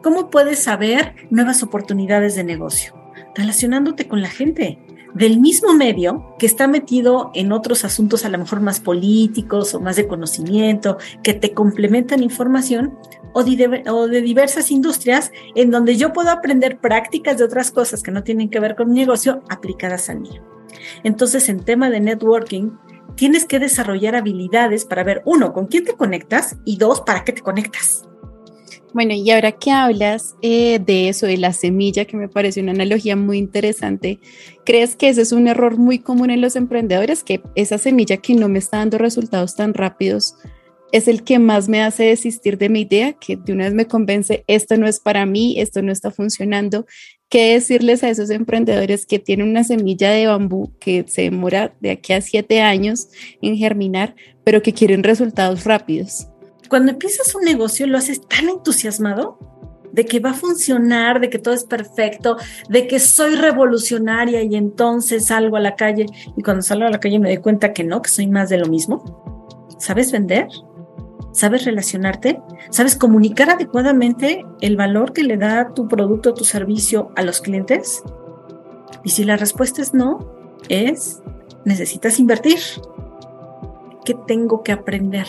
¿Cómo 0.02 0.30
puedes 0.30 0.60
saber 0.62 1.14
nuevas 1.30 1.62
oportunidades 1.64 2.36
de 2.36 2.44
negocio? 2.44 2.94
Relacionándote 3.34 4.06
con 4.06 4.22
la 4.22 4.28
gente 4.28 4.78
del 5.14 5.40
mismo 5.40 5.74
medio 5.74 6.34
que 6.38 6.46
está 6.46 6.68
metido 6.68 7.30
en 7.34 7.52
otros 7.52 7.84
asuntos 7.84 8.24
a 8.24 8.28
lo 8.28 8.38
mejor 8.38 8.60
más 8.60 8.80
políticos 8.80 9.74
o 9.74 9.80
más 9.80 9.96
de 9.96 10.06
conocimiento, 10.06 10.98
que 11.22 11.34
te 11.34 11.52
complementan 11.54 12.22
información, 12.22 12.98
o 13.34 13.44
de, 13.44 14.22
diversas 14.22 14.70
industrias 14.70 15.32
en 15.54 15.70
donde 15.70 15.96
yo 15.96 16.12
puedo 16.12 16.30
aprender 16.30 16.78
prácticas 16.78 17.38
de 17.38 17.44
otras 17.44 17.70
cosas 17.70 18.02
que 18.02 18.10
no 18.10 18.22
tienen 18.22 18.50
que 18.50 18.60
ver 18.60 18.74
con 18.74 18.90
mi 18.90 19.00
negocio 19.00 19.42
aplicadas 19.48 20.08
al 20.08 20.20
mío. 20.20 20.42
Entonces, 21.04 21.48
en 21.48 21.64
tema 21.64 21.90
de 21.90 22.00
networking, 22.00 22.72
tienes 23.14 23.44
que 23.44 23.58
desarrollar 23.58 24.16
habilidades 24.16 24.84
para 24.84 25.04
ver, 25.04 25.22
uno, 25.24 25.52
con 25.52 25.66
quién 25.66 25.84
te 25.84 25.94
conectas 25.94 26.56
y 26.64 26.76
dos, 26.76 27.00
para 27.00 27.24
qué 27.24 27.32
te 27.32 27.42
conectas. 27.42 28.08
Bueno, 28.98 29.14
y 29.14 29.30
ahora 29.30 29.52
que 29.52 29.70
hablas 29.70 30.34
eh, 30.42 30.80
de 30.84 31.08
eso, 31.08 31.26
de 31.26 31.36
la 31.36 31.52
semilla, 31.52 32.04
que 32.04 32.16
me 32.16 32.28
parece 32.28 32.60
una 32.60 32.72
analogía 32.72 33.14
muy 33.14 33.38
interesante, 33.38 34.18
¿crees 34.64 34.96
que 34.96 35.08
ese 35.08 35.22
es 35.22 35.30
un 35.30 35.46
error 35.46 35.76
muy 35.76 36.00
común 36.00 36.30
en 36.30 36.40
los 36.40 36.56
emprendedores? 36.56 37.22
Que 37.22 37.40
esa 37.54 37.78
semilla 37.78 38.16
que 38.16 38.34
no 38.34 38.48
me 38.48 38.58
está 38.58 38.78
dando 38.78 38.98
resultados 38.98 39.54
tan 39.54 39.72
rápidos, 39.72 40.34
es 40.90 41.06
el 41.06 41.22
que 41.22 41.38
más 41.38 41.68
me 41.68 41.80
hace 41.80 42.06
desistir 42.06 42.58
de 42.58 42.70
mi 42.70 42.80
idea, 42.80 43.12
que 43.12 43.36
de 43.36 43.52
una 43.52 43.66
vez 43.66 43.74
me 43.74 43.86
convence, 43.86 44.42
esto 44.48 44.76
no 44.76 44.88
es 44.88 44.98
para 44.98 45.26
mí, 45.26 45.60
esto 45.60 45.80
no 45.80 45.92
está 45.92 46.10
funcionando. 46.10 46.84
¿Qué 47.28 47.52
decirles 47.52 48.02
a 48.02 48.10
esos 48.10 48.30
emprendedores 48.30 49.06
que 49.06 49.20
tienen 49.20 49.48
una 49.48 49.62
semilla 49.62 50.10
de 50.10 50.26
bambú 50.26 50.72
que 50.80 51.04
se 51.06 51.22
demora 51.22 51.72
de 51.78 51.92
aquí 51.92 52.14
a 52.14 52.20
siete 52.20 52.62
años 52.62 53.10
en 53.42 53.56
germinar, 53.56 54.16
pero 54.42 54.60
que 54.60 54.72
quieren 54.72 55.04
resultados 55.04 55.62
rápidos? 55.62 56.26
Cuando 56.68 56.92
empiezas 56.92 57.34
un 57.34 57.44
negocio 57.44 57.86
lo 57.86 57.98
haces 57.98 58.26
tan 58.26 58.48
entusiasmado 58.48 59.38
de 59.92 60.04
que 60.04 60.20
va 60.20 60.30
a 60.30 60.34
funcionar, 60.34 61.20
de 61.20 61.30
que 61.30 61.38
todo 61.38 61.54
es 61.54 61.64
perfecto, 61.64 62.36
de 62.68 62.86
que 62.86 62.98
soy 62.98 63.36
revolucionaria 63.36 64.42
y 64.42 64.54
entonces 64.54 65.26
salgo 65.26 65.56
a 65.56 65.60
la 65.60 65.76
calle 65.76 66.06
y 66.36 66.42
cuando 66.42 66.62
salgo 66.62 66.86
a 66.86 66.90
la 66.90 67.00
calle 67.00 67.18
me 67.18 67.28
doy 67.28 67.38
cuenta 67.38 67.72
que 67.72 67.84
no, 67.84 68.02
que 68.02 68.10
soy 68.10 68.26
más 68.26 68.48
de 68.48 68.58
lo 68.58 68.66
mismo. 68.66 69.56
¿Sabes 69.78 70.12
vender? 70.12 70.48
¿Sabes 71.32 71.64
relacionarte? 71.64 72.40
¿Sabes 72.70 72.96
comunicar 72.96 73.50
adecuadamente 73.50 74.44
el 74.60 74.76
valor 74.76 75.12
que 75.12 75.22
le 75.22 75.36
da 75.36 75.72
tu 75.74 75.88
producto 75.88 76.30
o 76.30 76.34
tu 76.34 76.44
servicio 76.44 77.12
a 77.16 77.22
los 77.22 77.40
clientes? 77.40 78.02
Y 79.04 79.10
si 79.10 79.24
la 79.24 79.36
respuesta 79.36 79.80
es 79.80 79.94
no, 79.94 80.18
es 80.68 81.22
necesitas 81.64 82.18
invertir. 82.18 82.58
¿Qué 84.04 84.14
tengo 84.26 84.62
que 84.62 84.72
aprender? 84.72 85.26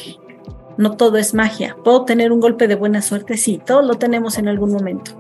No 0.80 0.96
todo 0.96 1.18
es 1.18 1.34
magia. 1.34 1.76
Puedo 1.84 2.06
tener 2.06 2.32
un 2.32 2.40
golpe 2.40 2.70
de 2.70 2.76
buena 2.76 3.02
suerte, 3.02 3.36
sí, 3.36 3.60
todos 3.66 3.84
lo 3.84 3.96
tenemos 3.96 4.38
en 4.38 4.48
algún 4.48 4.72
momento. 4.72 5.12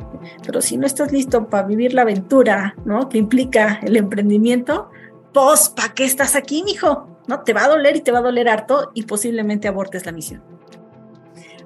Pero 0.45 0.61
si 0.61 0.77
no 0.77 0.87
estás 0.87 1.11
listo 1.11 1.49
para 1.49 1.67
vivir 1.67 1.93
la 1.93 2.03
aventura, 2.03 2.75
¿no? 2.85 3.09
Que 3.09 3.17
implica 3.17 3.77
el 3.83 3.97
emprendimiento, 3.97 4.89
pues, 5.33 5.67
¿para 5.67 5.93
qué 5.93 6.05
estás 6.05 6.37
aquí, 6.37 6.63
mijo? 6.63 7.09
¿No? 7.27 7.41
Te 7.41 7.51
va 7.51 7.65
a 7.65 7.67
doler 7.67 7.97
y 7.97 7.99
te 7.99 8.13
va 8.13 8.19
a 8.19 8.21
doler 8.21 8.47
harto 8.47 8.91
y 8.93 9.03
posiblemente 9.03 9.67
abortes 9.67 10.05
la 10.05 10.13
misión. 10.13 10.41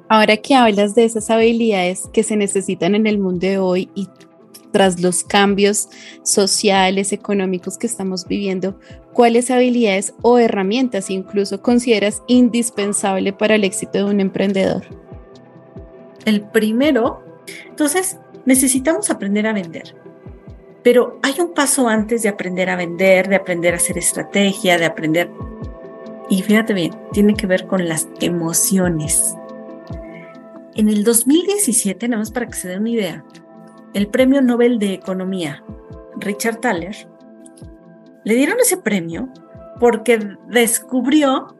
Ahora 0.09 0.37
que 0.37 0.55
hablas 0.55 0.95
de 0.95 1.03
esas 1.03 1.29
habilidades 1.29 2.09
que 2.11 2.23
se 2.23 2.35
necesitan 2.35 2.95
en 2.95 3.05
el 3.05 3.19
mundo 3.19 3.45
de 3.45 3.59
hoy 3.59 3.91
y 3.93 4.09
tras 4.73 4.99
los 4.99 5.23
cambios 5.23 5.87
sociales, 6.23 7.13
económicos 7.13 7.77
que 7.77 7.87
estamos 7.87 8.27
viviendo, 8.27 8.79
¿cuáles 9.13 9.51
habilidades 9.51 10.13
o 10.23 10.39
herramientas 10.39 11.11
incluso 11.11 11.61
consideras 11.61 12.23
indispensable 12.27 13.31
para 13.31 13.55
el 13.55 13.63
éxito 13.63 13.99
de 13.99 14.03
un 14.05 14.19
emprendedor? 14.19 14.83
El 16.25 16.41
primero, 16.41 17.23
entonces, 17.69 18.17
necesitamos 18.45 19.09
aprender 19.09 19.45
a 19.47 19.53
vender. 19.53 19.95
Pero 20.83 21.19
hay 21.21 21.35
un 21.39 21.53
paso 21.53 21.87
antes 21.87 22.23
de 22.23 22.29
aprender 22.29 22.69
a 22.69 22.75
vender, 22.75 23.29
de 23.29 23.35
aprender 23.35 23.73
a 23.73 23.77
hacer 23.77 23.97
estrategia, 23.97 24.77
de 24.77 24.85
aprender... 24.85 25.29
Y 26.29 26.41
fíjate 26.41 26.73
bien, 26.73 26.93
tiene 27.11 27.35
que 27.35 27.45
ver 27.45 27.67
con 27.67 27.87
las 27.87 28.07
emociones. 28.19 29.35
En 30.75 30.89
el 30.89 31.03
2017, 31.03 32.07
nada 32.07 32.21
más 32.21 32.31
para 32.31 32.47
que 32.47 32.53
se 32.53 32.67
den 32.67 32.79
una 32.79 32.89
idea, 32.89 33.25
el 33.93 34.07
Premio 34.07 34.41
Nobel 34.41 34.79
de 34.79 34.93
Economía, 34.93 35.63
Richard 36.17 36.59
Thaler, 36.59 36.95
le 38.23 38.35
dieron 38.35 38.59
ese 38.59 38.77
premio 38.77 39.29
porque 39.79 40.37
descubrió 40.47 41.55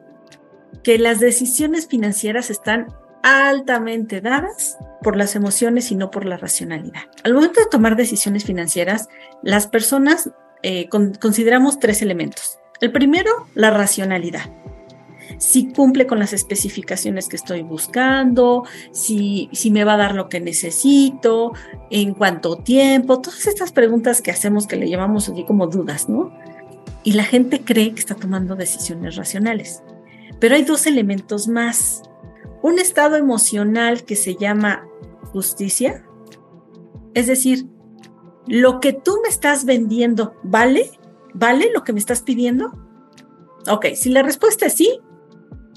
que 0.83 0.97
las 0.97 1.19
decisiones 1.19 1.87
financieras 1.87 2.49
están 2.49 2.87
altamente 3.21 4.21
dadas 4.21 4.77
por 5.01 5.15
las 5.15 5.35
emociones 5.35 5.91
y 5.91 5.95
no 5.95 6.11
por 6.11 6.25
la 6.25 6.37
racionalidad. 6.37 7.03
Al 7.23 7.33
momento 7.33 7.59
de 7.61 7.67
tomar 7.67 7.95
decisiones 7.95 8.43
financieras, 8.43 9.07
las 9.41 9.67
personas 9.67 10.31
eh, 10.61 10.89
consideramos 10.89 11.79
tres 11.79 12.01
elementos. 12.01 12.59
El 12.81 12.91
primero, 12.91 13.47
la 13.53 13.71
racionalidad. 13.71 14.41
Si 15.37 15.71
cumple 15.71 16.07
con 16.07 16.19
las 16.19 16.33
especificaciones 16.33 17.27
que 17.27 17.35
estoy 17.35 17.61
buscando, 17.61 18.63
si, 18.91 19.49
si 19.51 19.71
me 19.71 19.83
va 19.83 19.93
a 19.93 19.97
dar 19.97 20.15
lo 20.15 20.29
que 20.29 20.39
necesito, 20.39 21.53
en 21.89 22.13
cuánto 22.13 22.57
tiempo, 22.57 23.21
todas 23.21 23.47
estas 23.47 23.71
preguntas 23.71 24.21
que 24.21 24.31
hacemos 24.31 24.67
que 24.67 24.75
le 24.75 24.89
llamamos 24.89 25.29
así 25.29 25.43
como 25.43 25.67
dudas, 25.67 26.09
¿no? 26.09 26.33
Y 27.03 27.13
la 27.13 27.23
gente 27.23 27.61
cree 27.61 27.93
que 27.93 27.99
está 27.99 28.15
tomando 28.15 28.55
decisiones 28.55 29.15
racionales. 29.15 29.83
Pero 30.39 30.55
hay 30.55 30.63
dos 30.63 30.87
elementos 30.87 31.47
más 31.47 32.03
un 32.63 32.79
estado 32.79 33.17
emocional 33.17 34.05
que 34.05 34.15
se 34.15 34.35
llama 34.35 34.87
justicia. 35.33 36.05
Es 37.13 37.27
decir, 37.27 37.67
lo 38.47 38.79
que 38.79 38.93
tú 38.93 39.19
me 39.21 39.29
estás 39.29 39.65
vendiendo, 39.65 40.35
¿vale? 40.43 40.89
¿Vale 41.33 41.71
lo 41.73 41.83
que 41.83 41.93
me 41.93 41.99
estás 41.99 42.21
pidiendo? 42.21 42.71
Ok, 43.67 43.87
si 43.95 44.09
la 44.09 44.23
respuesta 44.23 44.65
es 44.65 44.75
sí, 44.75 44.99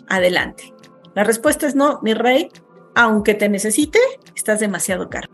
adelante. 0.09 0.73
La 1.15 1.25
respuesta 1.25 1.67
es 1.67 1.75
no, 1.75 2.01
mi 2.03 2.15
rey, 2.15 2.51
aunque 2.95 3.35
te 3.35 3.49
necesite, 3.49 3.99
estás 4.35 4.61
demasiado 4.61 5.09
caro. 5.09 5.29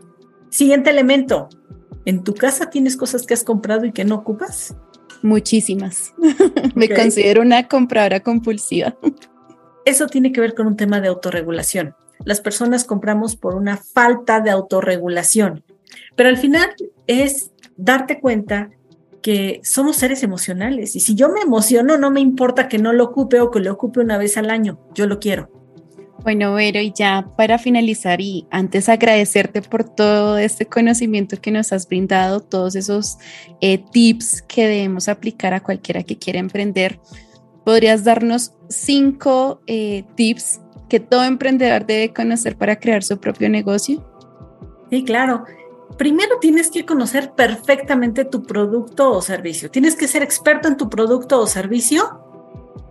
Siguiente 0.49 0.89
elemento, 0.89 1.49
¿en 2.05 2.23
tu 2.23 2.33
casa 2.33 2.69
tienes 2.69 2.97
cosas 2.97 3.25
que 3.25 3.33
has 3.33 3.43
comprado 3.43 3.85
y 3.85 3.91
que 3.91 4.05
no 4.05 4.15
ocupas? 4.15 4.75
Muchísimas. 5.21 6.13
me 6.75 6.89
considero 6.89 7.41
una 7.41 7.67
compradora 7.67 8.19
compulsiva. 8.19 8.95
Eso 9.85 10.07
tiene 10.07 10.31
que 10.31 10.41
ver 10.41 10.53
con 10.53 10.67
un 10.67 10.77
tema 10.77 11.01
de 11.01 11.07
autorregulación. 11.07 11.95
Las 12.25 12.41
personas 12.41 12.85
compramos 12.85 13.35
por 13.35 13.55
una 13.55 13.77
falta 13.77 14.39
de 14.39 14.51
autorregulación, 14.51 15.63
pero 16.15 16.29
al 16.29 16.37
final 16.37 16.73
es 17.07 17.51
darte 17.75 18.19
cuenta 18.19 18.69
que 19.23 19.61
somos 19.63 19.95
seres 19.95 20.21
emocionales 20.21 20.95
y 20.95 20.99
si 20.99 21.15
yo 21.15 21.29
me 21.29 21.39
emociono 21.39 21.97
no 21.97 22.11
me 22.11 22.19
importa 22.19 22.67
que 22.67 22.77
no 22.77 22.93
lo 22.93 23.05
ocupe 23.05 23.39
o 23.39 23.49
que 23.49 23.61
lo 23.61 23.73
ocupe 23.73 24.01
una 24.01 24.19
vez 24.19 24.37
al 24.37 24.51
año, 24.51 24.77
yo 24.93 25.07
lo 25.07 25.19
quiero. 25.19 25.49
Bueno, 26.23 26.53
Vero, 26.53 26.79
y 26.79 26.93
ya 26.93 27.27
para 27.35 27.57
finalizar 27.57 28.21
y 28.21 28.45
antes 28.51 28.87
agradecerte 28.87 29.61
por 29.61 29.83
todo 29.83 30.37
este 30.37 30.65
conocimiento 30.65 31.41
que 31.41 31.51
nos 31.51 31.73
has 31.73 31.87
brindado, 31.87 32.39
todos 32.39 32.75
esos 32.75 33.17
eh, 33.61 33.83
tips 33.91 34.41
que 34.43 34.67
debemos 34.67 35.09
aplicar 35.09 35.53
a 35.53 35.63
cualquiera 35.63 36.03
que 36.03 36.17
quiera 36.17 36.39
emprender, 36.39 36.99
¿podrías 37.65 38.03
darnos 38.03 38.53
cinco 38.69 39.61
eh, 39.67 40.03
tips 40.15 40.61
que 40.87 40.99
todo 40.99 41.23
emprendedor 41.23 41.85
debe 41.85 42.13
conocer 42.13 42.57
para 42.57 42.77
crear 42.77 43.03
su 43.03 43.19
propio 43.19 43.49
negocio? 43.49 44.05
Sí, 44.89 45.03
claro. 45.03 45.43
Primero 45.97 46.39
tienes 46.39 46.71
que 46.71 46.85
conocer 46.85 47.33
perfectamente 47.33 48.25
tu 48.25 48.43
producto 48.43 49.11
o 49.11 49.21
servicio. 49.21 49.69
Tienes 49.69 49.95
que 49.95 50.07
ser 50.07 50.23
experto 50.23 50.67
en 50.67 50.77
tu 50.77 50.89
producto 50.89 51.39
o 51.39 51.47
servicio 51.47 52.19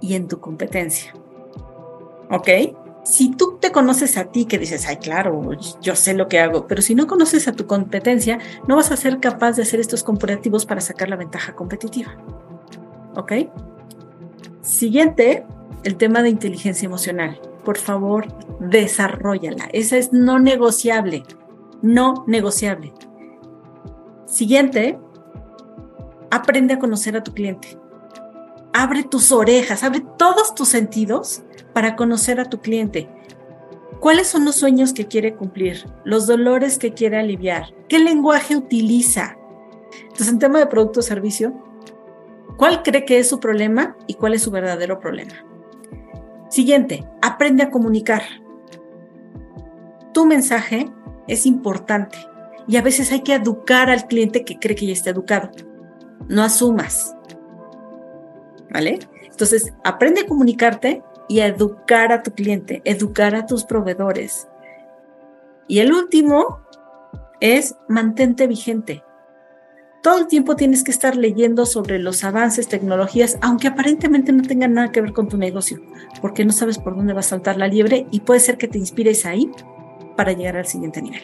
y 0.00 0.14
en 0.14 0.28
tu 0.28 0.40
competencia. 0.40 1.14
¿Ok? 2.30 2.49
Si 3.04 3.32
tú 3.32 3.59
te 3.61 3.73
conoces 3.73 4.16
a 4.16 4.26
ti, 4.26 4.44
que 4.44 4.59
dices, 4.59 4.87
ay, 4.87 4.97
claro, 4.99 5.50
yo 5.80 5.97
sé 5.97 6.14
lo 6.14 6.28
que 6.28 6.38
hago, 6.38 6.68
pero 6.68 6.82
si 6.82 6.94
no 6.94 7.09
conoces 7.09 7.49
a 7.49 7.52
tu 7.52 7.66
competencia, 7.66 8.38
no 8.68 8.76
vas 8.76 8.92
a 8.92 8.97
ser 8.97 9.18
capaz 9.18 9.56
de 9.56 9.62
hacer 9.62 9.80
estos 9.80 10.04
comparativos 10.04 10.66
para 10.66 10.80
sacar 10.80 11.09
la 11.09 11.16
ventaja 11.16 11.54
competitiva. 11.54 12.16
¿Ok? 13.16 13.32
Siguiente, 14.61 15.44
el 15.82 15.97
tema 15.97 16.23
de 16.23 16.28
inteligencia 16.28 16.87
emocional. 16.87 17.40
Por 17.64 17.76
favor, 17.76 18.28
desarrollala. 18.61 19.68
Esa 19.73 19.97
es 19.97 20.12
no 20.12 20.38
negociable. 20.38 21.25
No 21.83 22.25
negociable. 22.27 22.93
Siguiente, 24.27 24.99
aprende 26.31 26.75
a 26.75 26.79
conocer 26.79 27.17
a 27.17 27.23
tu 27.23 27.35
cliente. 27.35 27.79
Abre 28.73 29.03
tus 29.03 29.33
orejas, 29.33 29.83
abre 29.83 30.03
todos 30.17 30.55
tus 30.55 30.69
sentidos 30.69 31.43
para 31.75 31.97
conocer 31.97 32.41
a 32.41 32.47
tu 32.47 32.61
cliente. 32.61 33.09
¿Cuáles 34.01 34.29
son 34.29 34.45
los 34.45 34.57
sueños 34.57 34.93
que 34.93 35.07
quiere 35.07 35.35
cumplir? 35.35 35.87
¿Los 36.05 36.27
dolores 36.27 36.79
que 36.79 36.95
quiere 36.95 37.19
aliviar? 37.19 37.75
¿Qué 37.89 37.99
lenguaje 37.99 38.57
utiliza? 38.57 39.37
Entonces, 40.03 40.29
en 40.29 40.39
tema 40.39 40.59
de 40.59 40.67
producto 40.67 41.01
o 41.01 41.03
servicio, 41.03 41.53
¿cuál 42.57 42.83
cree 42.83 43.05
que 43.05 43.19
es 43.19 43.29
su 43.29 43.39
problema 43.39 43.97
y 44.07 44.15
cuál 44.15 44.35
es 44.35 44.43
su 44.43 44.51
verdadero 44.51 44.99
problema? 44.99 45.35
Siguiente, 46.49 47.07
aprende 47.21 47.62
a 47.62 47.71
comunicar. 47.71 48.23
Tu 50.12 50.27
mensaje 50.27 50.91
es 51.29 51.47
importante 51.47 52.19
y 52.67 52.76
a 52.76 52.83
veces 52.83 53.12
hay 53.12 53.21
que 53.21 53.35
educar 53.35 53.91
al 53.91 54.07
cliente 54.07 54.45
que 54.45 54.59
cree 54.59 54.76
que 54.76 54.87
ya 54.87 54.93
está 54.93 55.11
educado. 55.11 55.50
No 56.29 56.43
asumas. 56.43 57.17
¿Vale? 58.71 59.00
Entonces, 59.25 59.73
aprende 59.85 60.23
a 60.23 60.26
comunicarte 60.26 61.02
y 61.29 61.41
a 61.41 61.47
educar 61.47 62.12
a 62.12 62.23
tu 62.23 62.33
cliente, 62.33 62.81
educar 62.85 63.35
a 63.35 63.47
tus 63.47 63.64
proveedores. 63.64 64.49
Y 65.69 65.81
el 65.81 65.93
último 65.93 66.61
es 67.41 67.75
mantente 67.88 68.47
vigente. 68.47 69.02
Todo 70.02 70.19
el 70.19 70.26
tiempo 70.26 70.57
tienes 70.57 70.83
que 70.83 70.91
estar 70.91 71.17
leyendo 71.17 71.64
sobre 71.64 71.99
los 71.99 72.25
avances, 72.25 72.69
tecnologías, 72.69 73.38
aunque 73.41 73.69
aparentemente 73.69 74.33
no 74.33 74.43
tengan 74.43 74.75
nada 74.75 74.91
que 74.91 75.00
ver 75.00 75.12
con 75.12 75.29
tu 75.29 75.37
negocio, 75.38 75.81
porque 76.21 76.45
no 76.45 76.52
sabes 76.52 76.79
por 76.79 76.97
dónde 76.97 77.12
va 77.12 77.21
a 77.21 77.25
saltar 77.25 77.57
la 77.57 77.69
liebre 77.69 78.07
y 78.11 78.21
puede 78.21 78.41
ser 78.41 78.59
que 78.59 78.67
te 78.67 78.79
inspires 78.79 79.25
ahí 79.26 79.50
para 80.16 80.33
llegar 80.33 80.57
al 80.57 80.66
siguiente 80.66 81.02
nivel. 81.02 81.23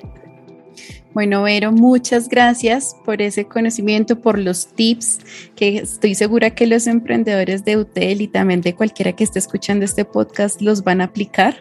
Bueno, 1.14 1.42
Vero, 1.42 1.72
muchas 1.72 2.28
gracias 2.28 2.94
por 3.04 3.22
ese 3.22 3.46
conocimiento, 3.46 4.20
por 4.20 4.38
los 4.38 4.68
tips 4.74 5.18
que 5.56 5.78
estoy 5.78 6.14
segura 6.14 6.50
que 6.50 6.66
los 6.66 6.86
emprendedores 6.86 7.64
de 7.64 7.76
UTEL 7.76 8.20
y 8.20 8.28
también 8.28 8.60
de 8.60 8.74
cualquiera 8.74 9.12
que 9.12 9.24
esté 9.24 9.38
escuchando 9.38 9.84
este 9.84 10.04
podcast 10.04 10.60
los 10.60 10.84
van 10.84 11.00
a 11.00 11.04
aplicar. 11.04 11.56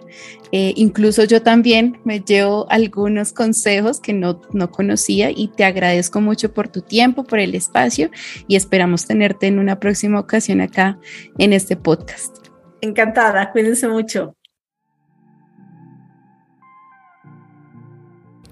Eh, 0.51 0.73
incluso 0.75 1.23
yo 1.23 1.41
también 1.41 1.99
me 2.03 2.19
llevo 2.19 2.69
algunos 2.69 3.33
consejos 3.33 3.99
que 3.99 4.13
no, 4.13 4.41
no 4.53 4.69
conocía 4.69 5.31
y 5.31 5.47
te 5.47 5.63
agradezco 5.63 6.21
mucho 6.21 6.53
por 6.53 6.67
tu 6.67 6.81
tiempo, 6.81 7.23
por 7.23 7.39
el 7.39 7.55
espacio 7.55 8.11
y 8.47 8.57
esperamos 8.57 9.07
tenerte 9.07 9.47
en 9.47 9.59
una 9.59 9.79
próxima 9.79 10.19
ocasión 10.19 10.61
acá 10.61 10.99
en 11.39 11.53
este 11.53 11.75
podcast. 11.75 12.47
Encantada, 12.81 13.51
cuídense 13.51 13.87
mucho. 13.87 14.36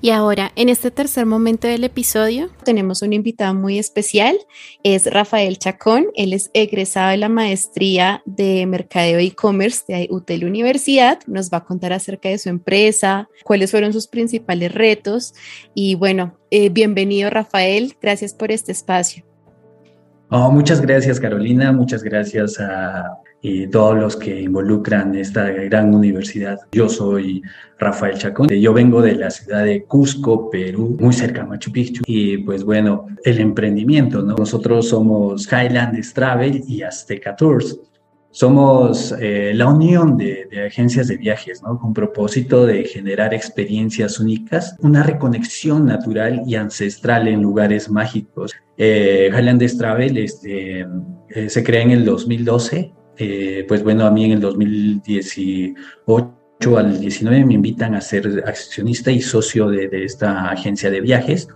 Y 0.05 0.11
ahora, 0.11 0.51
en 0.55 0.69
este 0.69 0.91
tercer 0.91 1.25
momento 1.25 1.67
del 1.67 1.83
episodio, 1.83 2.49
tenemos 2.63 3.01
un 3.01 3.11
invitado 3.11 3.55
muy 3.55 3.79
especial. 3.79 4.37
Es 4.83 5.11
Rafael 5.11 5.57
Chacón. 5.57 6.09
Él 6.13 6.31
es 6.31 6.51
egresado 6.53 7.09
de 7.09 7.17
la 7.17 7.27
maestría 7.27 8.21
de 8.27 8.67
Mercadeo 8.67 9.17
e-commerce 9.17 9.83
de 9.87 10.07
UTEL 10.11 10.45
Universidad. 10.45 11.21
Nos 11.25 11.49
va 11.49 11.57
a 11.57 11.65
contar 11.65 11.91
acerca 11.91 12.29
de 12.29 12.37
su 12.37 12.49
empresa, 12.49 13.29
cuáles 13.45 13.71
fueron 13.71 13.93
sus 13.93 14.05
principales 14.05 14.75
retos. 14.75 15.33
Y 15.73 15.95
bueno, 15.95 16.37
eh, 16.51 16.69
bienvenido 16.69 17.31
Rafael. 17.31 17.97
Gracias 17.99 18.35
por 18.35 18.51
este 18.51 18.73
espacio. 18.73 19.25
Oh, 20.29 20.51
muchas 20.51 20.81
gracias 20.81 21.19
Carolina, 21.19 21.71
muchas 21.71 22.03
gracias 22.03 22.59
a 22.59 23.09
y 23.47 23.67
todos 23.67 23.95
los 23.95 24.15
que 24.15 24.41
involucran 24.41 25.13
esta 25.13 25.47
gran 25.51 25.93
universidad. 25.93 26.57
Yo 26.71 26.89
soy 26.89 27.43
Rafael 27.77 28.17
Chacón, 28.17 28.47
yo 28.47 28.73
vengo 28.73 29.03
de 29.03 29.13
la 29.13 29.29
ciudad 29.29 29.63
de 29.63 29.83
Cusco, 29.83 30.49
Perú, 30.49 30.97
muy 30.99 31.13
cerca 31.13 31.43
de 31.43 31.49
Machu 31.49 31.71
Picchu, 31.71 32.01
y 32.07 32.39
pues 32.39 32.63
bueno, 32.63 33.05
el 33.23 33.39
emprendimiento, 33.39 34.23
¿no? 34.23 34.35
Nosotros 34.35 34.89
somos 34.89 35.47
Highlands 35.51 36.11
Travel 36.15 36.63
y 36.67 36.81
Azteca 36.81 37.35
Tours. 37.35 37.79
Somos 38.31 39.13
eh, 39.21 39.51
la 39.53 39.67
unión 39.67 40.17
de, 40.17 40.49
agencias 40.65 41.07
de 41.07 41.17
viajes, 41.17 41.61
¿no? 41.61 41.77
Con 41.77 41.93
propósito 41.93 42.65
de 42.65 42.83
generar 42.85 43.31
experiencias 43.31 44.19
únicas, 44.19 44.75
una 44.79 45.03
reconexión 45.03 45.85
natural 45.85 46.41
y 46.47 46.55
ancestral 46.55 47.27
en 47.27 47.43
lugares 47.43 47.91
mágicos. 47.91 48.53
Eh, 48.75 49.29
Highlands 49.31 49.77
Travel 49.77 50.17
este, 50.17 50.87
eh, 51.29 51.49
se 51.49 51.63
crea 51.63 51.83
en 51.83 51.91
el 51.91 52.05
2012, 52.05 52.91
eh, 53.17 53.65
pues 53.67 53.83
bueno, 53.83 54.05
a 54.05 54.11
mí 54.11 54.25
en 54.25 54.33
el 54.33 54.41
2018 54.41 56.77
al 56.77 56.99
19 56.99 57.45
me 57.45 57.53
invitan 57.53 57.95
a 57.95 58.01
ser 58.01 58.43
accionista 58.45 59.11
y 59.11 59.21
socio 59.21 59.69
de, 59.69 59.89
esta 60.03 60.49
agencia 60.49 60.89
de 60.89 61.01
viajes. 61.01 61.47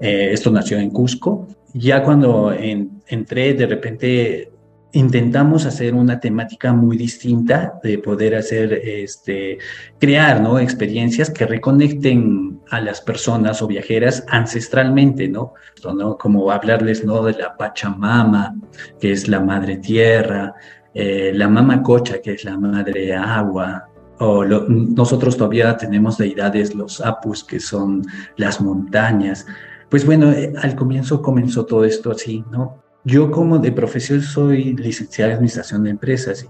esto 0.00 0.50
nació 0.50 0.78
en 0.78 0.90
Cusco. 0.90 1.46
Ya 1.74 2.02
cuando 2.02 2.52
entré, 2.52 3.54
de 3.54 3.66
repente 3.66 4.50
intentamos 4.92 5.66
hacer 5.66 5.94
una 5.94 6.18
temática 6.18 6.72
muy 6.72 6.96
distinta 6.96 7.78
de 7.82 7.98
poder 7.98 8.34
hacer, 8.34 8.72
este, 8.72 9.58
crear, 9.98 10.40
¿no? 10.40 10.58
Experiencias 10.58 11.30
que 11.30 11.46
reconecten 11.46 12.60
a 12.70 12.80
las 12.80 13.00
personas 13.00 13.60
o 13.60 13.66
viajeras 13.66 14.24
ancestralmente, 14.28 15.28
¿no? 15.28 15.52
¿no? 15.94 16.16
Como 16.16 16.50
hablarles, 16.50 17.04
¿no? 17.04 17.22
De 17.22 17.34
la 17.34 17.56
Pachamama, 17.56 18.54
que 18.98 19.12
es 19.12 19.28
la 19.28 19.40
madre 19.40 19.76
tierra, 19.76 20.54
eh, 21.00 21.30
la 21.32 21.48
Mama 21.48 21.80
Cocha, 21.80 22.20
que 22.20 22.32
es 22.32 22.42
la 22.42 22.58
madre 22.58 23.14
agua, 23.14 23.88
o 24.18 24.44
nosotros 24.44 25.36
todavía 25.36 25.76
tenemos 25.76 26.18
deidades, 26.18 26.74
los 26.74 27.00
Apus, 27.00 27.44
que 27.44 27.60
son 27.60 28.02
las 28.36 28.60
montañas. 28.60 29.46
Pues 29.90 30.04
bueno, 30.04 30.32
eh, 30.32 30.52
al 30.60 30.74
comienzo 30.74 31.22
comenzó 31.22 31.66
todo 31.66 31.84
esto 31.84 32.10
así, 32.10 32.44
¿no? 32.50 32.82
Yo 33.04 33.30
como 33.30 33.58
de 33.58 33.70
profesión 33.70 34.22
soy 34.22 34.74
licenciada 34.74 35.30
en 35.30 35.36
Administración 35.36 35.84
de 35.84 35.90
Empresas 35.90 36.48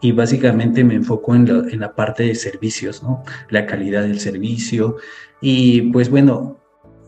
y, 0.00 0.10
básicamente 0.10 0.82
me 0.82 0.96
enfoco 0.96 1.36
en 1.36 1.78
la, 1.78 1.94
parte 1.94 2.24
de 2.24 2.34
servicios, 2.34 3.04
¿no? 3.04 3.22
La 3.50 3.66
calidad 3.66 4.02
del 4.02 4.18
servicio. 4.18 4.96
Y 5.40 5.92
pues 5.92 6.10
bueno, 6.10 6.58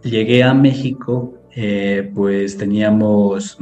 llegué 0.04 0.44
a 0.44 0.54
México, 0.54 1.34
eh, 1.56 2.08
pues 2.14 2.56
teníamos 2.56 3.58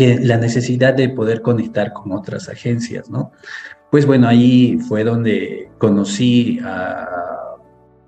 mm, 0.00 0.24
la 0.26 0.36
necesidad 0.36 0.94
de 0.94 1.08
poder 1.08 1.42
conectar 1.42 1.92
con 1.92 2.12
otras 2.12 2.48
agencias, 2.48 3.10
¿no? 3.10 3.32
Pues 3.90 4.06
bueno, 4.06 4.28
ahí 4.28 4.78
fue 4.88 5.04
donde 5.04 5.68
conocí 5.78 6.60
a, 6.62 7.08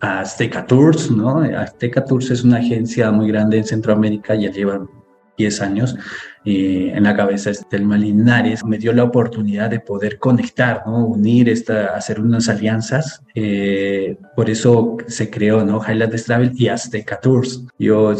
a 0.00 0.20
Azteca 0.20 0.66
Tours, 0.66 1.11
¿no? 1.11 1.38
Azteca 1.38 2.04
Tours 2.04 2.30
es 2.30 2.44
una 2.44 2.58
agencia 2.58 3.11
muy 3.11 3.28
grande 3.28 3.58
en 3.58 3.64
Centroamérica, 3.64 4.34
ya 4.34 4.50
llevan 4.50 4.88
10 5.37 5.62
años 5.62 5.96
en 6.44 7.02
la 7.04 7.16
cabeza 7.16 7.50
del 7.70 7.88
Linares, 7.88 8.64
me 8.64 8.78
dio 8.78 8.92
la 8.92 9.04
oportunidad 9.04 9.70
de 9.70 9.80
poder 9.80 10.18
conectar, 10.18 10.82
¿no? 10.87 11.06
unir, 11.06 11.49
esta, 11.49 11.94
hacer 11.94 12.20
unas 12.20 12.49
alianzas. 12.49 13.22
Eh, 13.34 14.16
por 14.34 14.50
eso 14.50 14.96
se 15.06 15.30
creó 15.30 15.64
¿no? 15.64 15.80
Highlands 15.80 16.25
Travel 16.25 16.52
y 16.56 16.68
Azteca 16.68 17.20
Tours. 17.20 17.64
Yo 17.78 18.14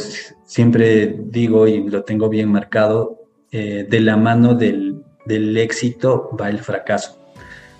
siempre 0.45 1.19
digo 1.26 1.67
y 1.67 1.88
lo 1.88 2.05
tengo 2.05 2.29
bien 2.29 2.50
marcado, 2.50 3.22
eh, 3.53 3.87
de 3.89 4.01
la 4.01 4.17
mano 4.17 4.55
del, 4.55 5.03
del 5.27 5.57
éxito 5.57 6.31
va 6.41 6.51
el 6.51 6.59
fracaso. 6.59 7.19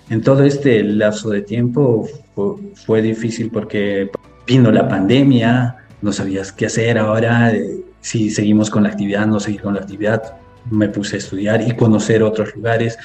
En 0.09 0.21
todo 0.21 0.43
este 0.43 0.83
lapso 0.83 1.29
de 1.29 1.41
tiempo 1.41 2.07
fue, 2.35 2.55
fue 2.75 3.01
difícil 3.01 3.49
porque 3.49 4.09
vino 4.45 4.71
la 4.71 4.87
pandemia, 4.87 5.77
no 6.01 6.11
sabías 6.11 6.51
qué 6.51 6.67
hacer 6.67 6.97
ahora. 6.97 7.51
Eh, 7.51 7.83
si 8.01 8.29
seguimos 8.29 8.69
con 8.69 8.83
la 8.83 8.89
actividad, 8.89 9.25
no 9.25 9.39
seguir 9.39 9.61
con 9.61 9.73
la 9.73 9.79
actividad. 9.79 10.35
Me 10.69 10.89
puse 10.89 11.15
a 11.15 11.19
estudiar 11.19 11.61
y 11.61 11.75
conocer 11.75 12.21
otros 12.21 12.55
lugares 12.55 12.97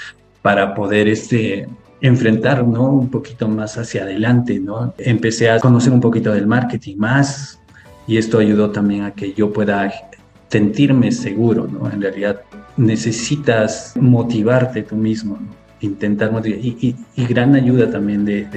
para 0.43 0.75
poder 0.75 1.09
este, 1.09 1.69
enfrentar 2.01 2.67
¿no? 2.67 2.89
un 2.89 3.09
poquito 3.09 3.49
más 3.49 3.79
hacia 3.79 4.03
adelante. 4.03 4.59
¿no? 4.59 4.93
Empecé 4.99 5.51
a 5.51 5.61
conocer 5.61 5.93
un 5.93 6.01
poquito 6.01 6.33
del 6.33 6.47
marketing 6.47 6.97
más 6.97 7.61
y 8.07 8.17
esto 8.17 8.39
ayudó 8.39 8.71
también 8.71 9.05
a 9.05 9.13
que 9.13 9.33
yo 9.33 9.53
pueda 9.53 9.93
sentirme 10.49 11.13
seguro. 11.13 11.69
¿no? 11.69 11.91
En 11.91 12.03
realidad 12.03 12.41
necesitas 12.79 13.95
motivarte 14.01 14.83
tú 14.83 14.97
mismo, 14.97 15.39
intentar 15.81 16.33
motivar. 16.33 16.59
Y, 16.61 16.97
gran 17.29 17.55
ayuda 17.55 17.91
también 17.91 18.25
de 18.25 18.49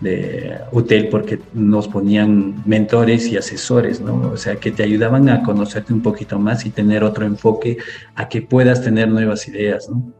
de 0.00 0.58
hotel 0.72 1.08
porque 1.08 1.40
nos 1.54 1.88
ponían 1.88 2.62
mentores 2.66 3.28
y 3.28 3.36
asesores, 3.36 4.00
¿no? 4.00 4.30
O 4.32 4.36
sea, 4.36 4.56
que 4.56 4.70
te 4.70 4.82
ayudaban 4.82 5.28
a 5.28 5.42
conocerte 5.42 5.92
un 5.92 6.02
poquito 6.02 6.38
más 6.38 6.66
y 6.66 6.70
tener 6.70 7.02
otro 7.02 7.24
enfoque 7.24 7.78
a 8.14 8.28
que 8.28 8.42
puedas 8.42 8.82
tener 8.82 9.08
nuevas 9.08 9.48
ideas, 9.48 9.88
¿no? 9.88 10.12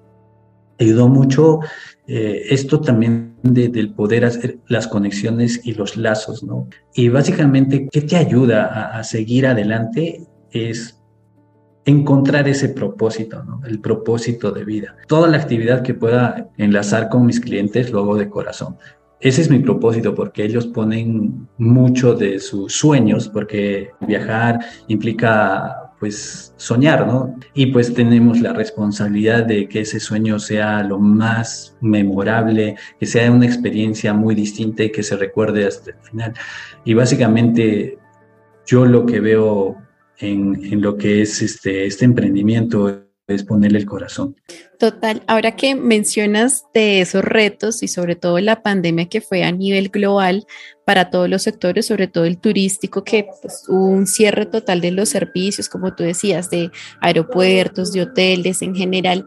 Ayudó 0.78 1.08
mucho 1.08 1.60
eh, 2.06 2.42
esto 2.50 2.80
también 2.80 3.36
del 3.42 3.94
poder 3.94 4.24
hacer 4.24 4.58
las 4.68 4.86
conexiones 4.86 5.60
y 5.64 5.72
los 5.72 5.96
lazos, 5.96 6.42
¿no? 6.42 6.68
Y 6.94 7.08
básicamente, 7.08 7.88
¿qué 7.90 8.02
te 8.02 8.16
ayuda 8.16 8.96
a 8.96 9.04
seguir 9.04 9.46
adelante? 9.46 10.26
Es 10.50 10.95
encontrar 11.86 12.46
ese 12.48 12.68
propósito, 12.68 13.42
el 13.66 13.80
propósito 13.80 14.50
de 14.50 14.64
vida. 14.64 14.96
Toda 15.06 15.28
la 15.28 15.38
actividad 15.38 15.82
que 15.82 15.94
pueda 15.94 16.50
enlazar 16.58 17.08
con 17.08 17.24
mis 17.24 17.40
clientes 17.40 17.90
lo 17.90 18.00
hago 18.00 18.16
de 18.16 18.28
corazón 18.28 18.76
ese 19.20 19.40
es 19.40 19.50
mi 19.50 19.60
propósito, 19.60 20.14
porque 20.14 20.44
ellos 20.44 20.66
ponen 20.66 21.48
mucho 21.56 22.14
de 22.14 22.38
sus 22.38 22.74
sueños, 22.74 23.28
porque 23.28 23.90
viajar 24.00 24.58
implica 24.88 25.92
pues 25.98 26.52
soñar, 26.56 27.06
¿no? 27.06 27.34
Y 27.54 27.66
pues 27.66 27.94
tenemos 27.94 28.40
la 28.40 28.52
responsabilidad 28.52 29.46
de 29.46 29.66
que 29.66 29.80
ese 29.80 29.98
sueño 29.98 30.38
sea 30.38 30.82
lo 30.82 30.98
más 30.98 31.74
memorable, 31.80 32.76
que 33.00 33.06
sea 33.06 33.32
una 33.32 33.46
experiencia 33.46 34.12
muy 34.12 34.34
distinta 34.34 34.84
y 34.84 34.92
que 34.92 35.02
se 35.02 35.16
recuerde 35.16 35.66
hasta 35.66 35.92
el 35.92 35.96
final. 36.02 36.34
Y 36.84 36.92
básicamente 36.92 37.98
yo 38.66 38.84
lo 38.84 39.06
que 39.06 39.20
veo 39.20 39.76
en, 40.18 40.64
en 40.64 40.80
lo 40.80 40.96
que 40.96 41.22
es 41.22 41.42
este, 41.42 41.86
este 41.86 42.04
emprendimiento 42.04 43.06
es 43.26 43.42
ponerle 43.42 43.78
el 43.78 43.86
corazón. 43.86 44.36
Total, 44.78 45.22
ahora 45.26 45.56
que 45.56 45.74
mencionas 45.74 46.64
de 46.72 47.00
esos 47.00 47.24
retos 47.24 47.82
y 47.82 47.88
sobre 47.88 48.14
todo 48.14 48.38
la 48.38 48.62
pandemia 48.62 49.08
que 49.08 49.20
fue 49.20 49.42
a 49.42 49.50
nivel 49.50 49.88
global 49.88 50.46
para 50.84 51.10
todos 51.10 51.28
los 51.28 51.42
sectores, 51.42 51.86
sobre 51.86 52.06
todo 52.06 52.24
el 52.24 52.38
turístico, 52.38 53.02
que 53.02 53.26
pues, 53.42 53.64
hubo 53.68 53.86
un 53.86 54.06
cierre 54.06 54.46
total 54.46 54.80
de 54.80 54.92
los 54.92 55.08
servicios, 55.08 55.68
como 55.68 55.94
tú 55.94 56.04
decías, 56.04 56.50
de 56.50 56.70
aeropuertos, 57.00 57.92
de 57.92 58.02
hoteles 58.02 58.62
en 58.62 58.76
general, 58.76 59.26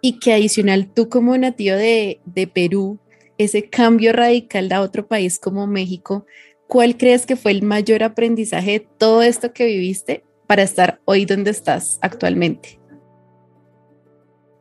y 0.00 0.18
que 0.18 0.32
adicional 0.32 0.90
tú 0.94 1.10
como 1.10 1.36
nativo 1.36 1.76
de, 1.76 2.20
de 2.24 2.46
Perú, 2.46 3.00
ese 3.36 3.68
cambio 3.68 4.12
radical 4.12 4.72
a 4.72 4.80
otro 4.80 5.06
país 5.06 5.38
como 5.38 5.66
México, 5.66 6.24
¿cuál 6.70 6.96
crees 6.96 7.26
que 7.26 7.36
fue 7.36 7.50
el 7.50 7.62
mayor 7.62 8.02
aprendizaje 8.02 8.70
de 8.70 8.88
todo 8.96 9.20
esto 9.20 9.52
que 9.52 9.66
viviste 9.66 10.24
para 10.46 10.62
estar 10.62 11.02
hoy 11.04 11.26
donde 11.26 11.50
estás 11.50 11.98
actualmente? 12.00 12.80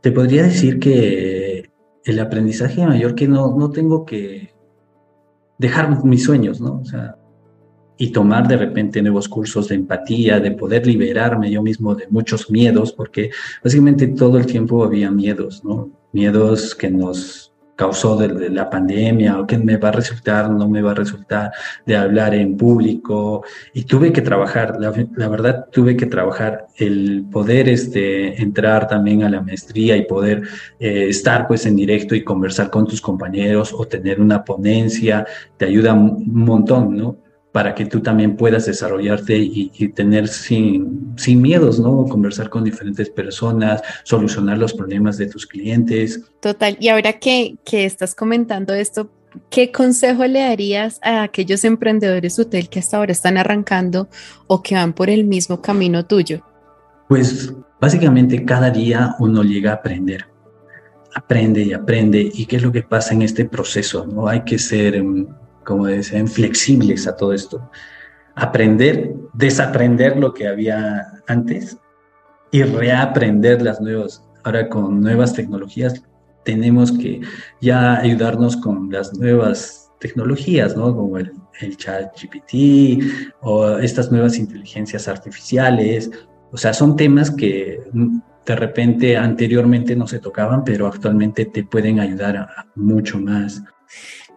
te 0.02 0.12
podría 0.12 0.44
decir 0.44 0.80
que 0.80 1.70
el 2.06 2.20
aprendizaje 2.20 2.86
mayor 2.86 3.16
que 3.16 3.28
no, 3.28 3.56
no 3.58 3.70
tengo 3.72 4.06
que 4.06 4.54
dejar 5.58 6.04
mis 6.06 6.24
sueños, 6.24 6.62
¿no? 6.62 6.80
O 6.80 6.86
sea, 6.86 7.18
y 7.98 8.12
tomar 8.12 8.48
de 8.48 8.56
repente 8.56 9.02
nuevos 9.02 9.28
cursos 9.28 9.68
de 9.68 9.76
empatía, 9.76 10.40
de 10.40 10.52
poder 10.52 10.88
liberarme 10.88 11.52
yo 11.52 11.62
mismo 11.62 11.96
de 11.96 12.08
muchos 12.10 12.50
miedos, 12.50 12.94
porque 12.94 13.30
básicamente 13.62 14.08
todo 14.08 14.38
el 14.38 14.46
tiempo 14.46 14.86
había 14.86 15.12
miedos, 15.12 15.64
¿no? 15.66 15.92
Miedos 16.14 16.74
que 16.74 16.90
nos 16.90 17.49
causó 17.80 18.18
de, 18.18 18.50
la 18.50 18.70
pandemia 18.70 19.40
o 19.40 19.48
que 19.48 19.58
me 19.58 19.78
va 19.78 19.88
a 19.88 19.94
resultar, 19.94 20.52
no 20.52 20.68
me 20.68 20.82
va 20.82 20.92
a 20.92 20.96
resultar 20.96 21.54
de 21.86 21.96
hablar 21.96 22.36
en 22.36 22.58
público. 22.58 23.46
Y 23.74 23.86
tuve 23.86 24.12
que 24.12 24.22
trabajar, 24.22 24.78
la, 24.82 25.30
verdad 25.30 25.68
tuve 25.72 25.96
que 25.96 26.06
trabajar 26.06 26.68
el 26.76 27.24
poder 27.32 27.70
este, 27.70 28.42
entrar 28.42 28.86
también 28.86 29.24
a 29.24 29.30
la 29.30 29.42
maestría 29.42 29.96
y 29.96 30.06
poder 30.06 30.42
eh, 30.78 31.06
estar 31.08 31.48
pues 31.48 31.66
en 31.66 31.78
directo 31.78 32.16
y 32.16 32.26
conversar 32.26 32.70
con 32.70 32.86
tus 32.86 33.00
compañeros 33.00 33.74
o 33.74 33.88
tener 33.88 34.20
una 34.20 34.44
ponencia, 34.44 35.26
te 35.56 35.64
ayuda 35.64 35.94
un 35.94 36.26
montón, 36.34 36.98
¿no? 36.98 37.29
Para 37.52 37.74
que 37.74 37.86
tú 37.86 38.02
también 38.02 38.36
puedas 38.36 38.66
desarrollarte 38.66 39.38
y, 39.38 39.70
tener 39.90 40.28
sin, 40.28 41.14
sin 41.18 41.42
miedos, 41.42 41.80
¿no? 41.80 42.06
Conversar 42.06 42.50
con 42.50 42.64
diferentes 42.64 43.10
personas, 43.10 43.82
solucionar 44.04 44.58
los 44.58 44.74
problemas 44.74 45.18
de 45.18 45.28
tus 45.28 45.48
clientes. 45.48 46.22
Total, 46.42 46.78
y 46.80 46.90
ahora 46.90 47.14
que, 47.14 47.58
que 47.66 47.86
estás 47.86 48.14
comentando 48.14 48.74
esto, 48.74 49.10
¿qué 49.50 49.72
consejo 49.72 50.26
le 50.26 50.42
darías 50.42 51.00
a 51.02 51.24
aquellos 51.24 51.64
emprendedores 51.64 52.38
hotel 52.38 52.70
que 52.70 52.80
hasta 52.80 52.98
ahora 52.98 53.12
están 53.12 53.38
arrancando 53.38 54.10
o 54.48 54.62
que 54.62 54.76
van 54.76 54.94
por 54.94 55.10
el 55.10 55.24
mismo 55.24 55.60
camino 55.62 56.06
tuyo? 56.06 56.44
Pues 57.08 57.52
básicamente 57.82 58.46
cada 58.46 58.70
día 58.70 59.16
uno 59.18 59.42
llega 59.42 59.72
a 59.72 59.76
aprender. 59.76 60.28
Aprende 61.16 61.64
y 61.64 61.74
aprende. 61.74 62.30
¿Y 62.32 62.46
qué 62.46 62.58
es 62.58 62.62
lo 62.62 62.72
que 62.72 62.84
pasa 62.84 63.16
en 63.16 63.24
este 63.24 63.46
proceso? 63.46 64.06
¿no? 64.06 64.28
Hay 64.28 64.42
que 64.42 64.60
ser 64.60 65.02
mm, 65.02 65.28
como 65.64 65.86
decían, 65.86 66.28
flexibles 66.28 67.08
a 67.08 67.16
todo 67.16 67.34
esto. 67.34 67.70
Aprender, 68.36 69.14
desaprender 69.34 70.18
lo 70.18 70.34
que 70.34 70.48
había 70.48 71.06
antes 71.28 71.78
y 72.52 72.64
reaprender 72.64 73.62
las 73.62 73.80
nuevas 73.82 74.24
ahora 74.44 74.70
con 74.70 75.02
nuevas 75.02 75.34
tecnologías 75.34 76.02
tenemos 76.44 76.92
que 76.92 77.22
ya 77.62 78.00
ayudarnos 78.00 78.58
con 78.58 78.90
las 78.90 79.14
nuevas 79.14 79.92
tecnologías, 80.00 80.76
¿no? 80.76 80.96
Como 80.96 81.18
el, 81.18 81.32
el 81.60 81.78
chat 81.78 82.16
GPT 82.20 83.04
o 83.42 83.78
estas 83.78 84.12
nuevas 84.12 84.38
inteligencias 84.38 85.08
artificiales. 85.08 86.10
O 86.52 86.58
sea, 86.58 86.74
son 86.74 86.96
temas 86.96 87.30
que 87.30 87.82
de 88.46 88.56
repente 88.56 89.18
anteriormente 89.18 89.96
no 89.96 90.08
se 90.08 90.20
tocaban, 90.20 90.64
pero 90.64 90.88
actualmente 90.88 91.46
te 91.46 91.64
pueden 91.64 92.00
ayudar 92.00 92.48
mucho 92.76 93.20
más. 93.20 93.62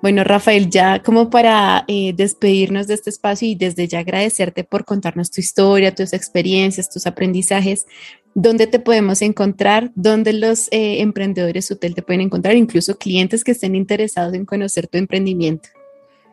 Bueno, 0.02 0.24
Rafael, 0.24 0.68
ya 0.68 1.00
como 1.00 1.30
para 1.30 1.84
eh, 1.86 2.12
despedirnos 2.12 2.88
de 2.88 2.94
este 2.94 3.08
espacio 3.08 3.46
y 3.46 3.54
desde 3.54 3.86
ya 3.86 4.00
agradecerte 4.00 4.64
por 4.64 4.84
contarnos 4.84 5.30
tu 5.30 5.40
historia, 5.40 5.94
tus 5.94 6.12
experiencias, 6.12 6.90
tus 6.90 7.06
aprendizajes, 7.06 7.86
¿dónde 8.34 8.66
te 8.66 8.80
podemos 8.80 9.22
encontrar? 9.22 9.92
¿Dónde 9.94 10.32
los 10.32 10.66
eh, 10.72 11.02
emprendedores 11.02 11.70
hotel 11.70 11.94
te 11.94 12.02
pueden 12.02 12.22
encontrar? 12.22 12.56
Incluso 12.56 12.98
clientes 12.98 13.44
que 13.44 13.52
estén 13.52 13.76
interesados 13.76 14.34
en 14.34 14.44
conocer 14.44 14.88
tu 14.88 14.98
emprendimiento. 14.98 15.68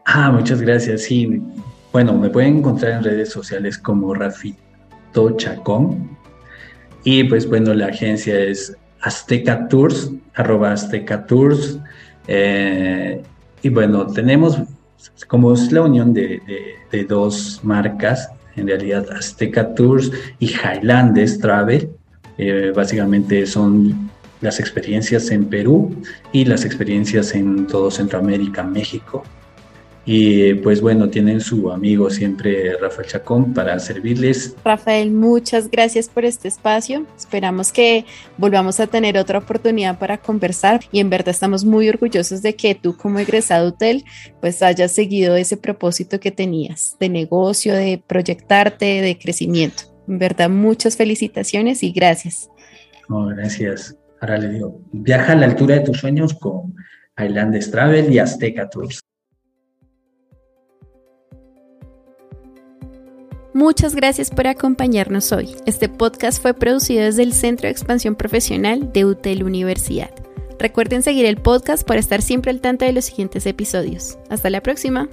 Ah, 0.04 0.32
muchas 0.32 0.64
gracias. 0.64 1.04
Sí, 1.04 1.40
bueno, 1.92 2.16
me 2.16 2.32
pueden 2.32 2.58
encontrar 2.58 2.94
en 2.94 3.04
redes 3.04 3.30
sociales 3.30 3.78
como 3.78 4.16
Rafito 4.16 5.38
Chacón. 5.38 6.18
Y 7.04 7.24
pues 7.26 7.48
bueno, 7.48 7.76
la 7.76 7.86
agencia 7.86 8.40
es 8.40 8.76
Azteca 9.02 9.68
Tours, 9.68 10.10
arroba 10.34 10.72
Azteca 10.72 11.28
Tours. 11.28 11.78
Eh, 12.28 13.22
y 13.62 13.70
bueno, 13.70 14.08
tenemos, 14.08 14.58
como 15.28 15.54
es 15.54 15.72
la 15.72 15.82
unión 15.82 16.14
de, 16.14 16.42
dos 17.08 17.60
marcas, 17.64 18.30
en 18.56 18.68
realidad 18.68 19.06
Azteca 19.12 19.74
Tours 19.74 20.12
y 20.40 20.48
Highlands 20.48 21.40
Travel, 21.40 21.90
eh, 22.38 22.72
básicamente 22.76 23.46
son 23.46 24.10
las 24.42 24.60
experiencias 24.60 25.30
en 25.32 25.46
Perú 25.46 25.96
y 26.32 26.46
las 26.46 26.64
experiencias 26.66 27.36
en 27.36 27.68
todo 27.68 27.92
Centroamérica, 27.92 28.64
México. 28.64 29.24
Y 30.06 30.56
pues 30.56 30.82
bueno, 30.82 31.10
tienen 31.10 31.40
su 31.40 31.72
amigo 31.72 32.10
siempre 32.10 32.76
Rafael 32.78 33.08
Chacón 33.08 33.54
para 33.54 33.78
servirles. 33.80 34.56
Rafael, 34.64 35.12
muchas 35.12 35.70
gracias 35.70 36.10
por 36.10 36.26
este 36.26 36.48
espacio. 36.48 37.06
Esperamos 37.18 37.72
que 37.72 38.06
volvamos 38.38 38.80
a 38.80 38.88
tener 38.88 39.18
otra 39.18 39.40
oportunidad 39.40 40.00
para 40.00 40.18
conversar 40.18 40.82
y 40.92 41.00
en 41.00 41.10
verdad 41.10 41.30
estamos 41.30 41.64
muy 41.64 41.90
orgullosos 41.90 42.42
de 42.42 42.56
que 42.56 42.76
tú 42.76 42.98
como 42.98 43.20
egresado 43.20 43.70
hotel 43.70 44.04
pues 44.42 44.64
hayas 44.64 44.94
seguido 44.94 45.36
ese 45.36 45.58
propósito 45.58 46.20
que 46.20 46.32
tenías 46.32 46.96
de 47.00 47.10
negocio, 47.10 47.76
de 47.76 48.02
proyectarte, 48.06 49.02
de 49.02 49.18
crecimiento. 49.18 49.84
En 50.08 50.18
verdad, 50.18 50.50
muchas 50.50 50.98
felicitaciones 50.98 51.84
y 51.84 51.92
gracias. 51.92 52.50
gracias. 53.08 53.96
Ahora 54.22 54.38
le 54.38 54.50
digo, 54.50 54.82
viaja 54.92 55.34
a 55.34 55.36
la 55.36 55.46
altura 55.46 55.76
de 55.76 55.82
tus 55.82 56.00
sueños 56.00 56.34
con 56.34 56.74
Highlands 57.18 57.70
Travel 57.70 58.12
y 58.12 58.20
Azteca 58.20 58.70
Tours. 58.70 59.02
Muchas 63.60 63.94
gracias 63.94 64.30
por 64.30 64.48
acompañarnos 64.48 65.34
hoy. 65.34 65.54
Este 65.66 65.90
podcast 65.90 66.42
fue 66.42 66.54
producido 66.54 67.04
desde 67.04 67.24
el 67.24 67.34
Centro 67.34 67.68
de 67.68 67.72
Expansión 67.72 68.16
Profesional 68.16 68.94
de 68.94 69.04
UTEL 69.04 69.44
Universidad. 69.44 70.12
Recuerden 70.58 71.04
seguir 71.04 71.26
el 71.26 71.36
podcast 71.36 71.86
para 71.86 72.00
estar 72.00 72.22
siempre 72.22 72.52
al 72.52 72.62
tanto 72.62 72.86
de 72.86 72.94
los 72.94 73.04
siguientes 73.04 73.46
episodios. 73.46 74.18
Hasta 74.30 74.50
la 74.50 74.64
próxima. 74.64 75.10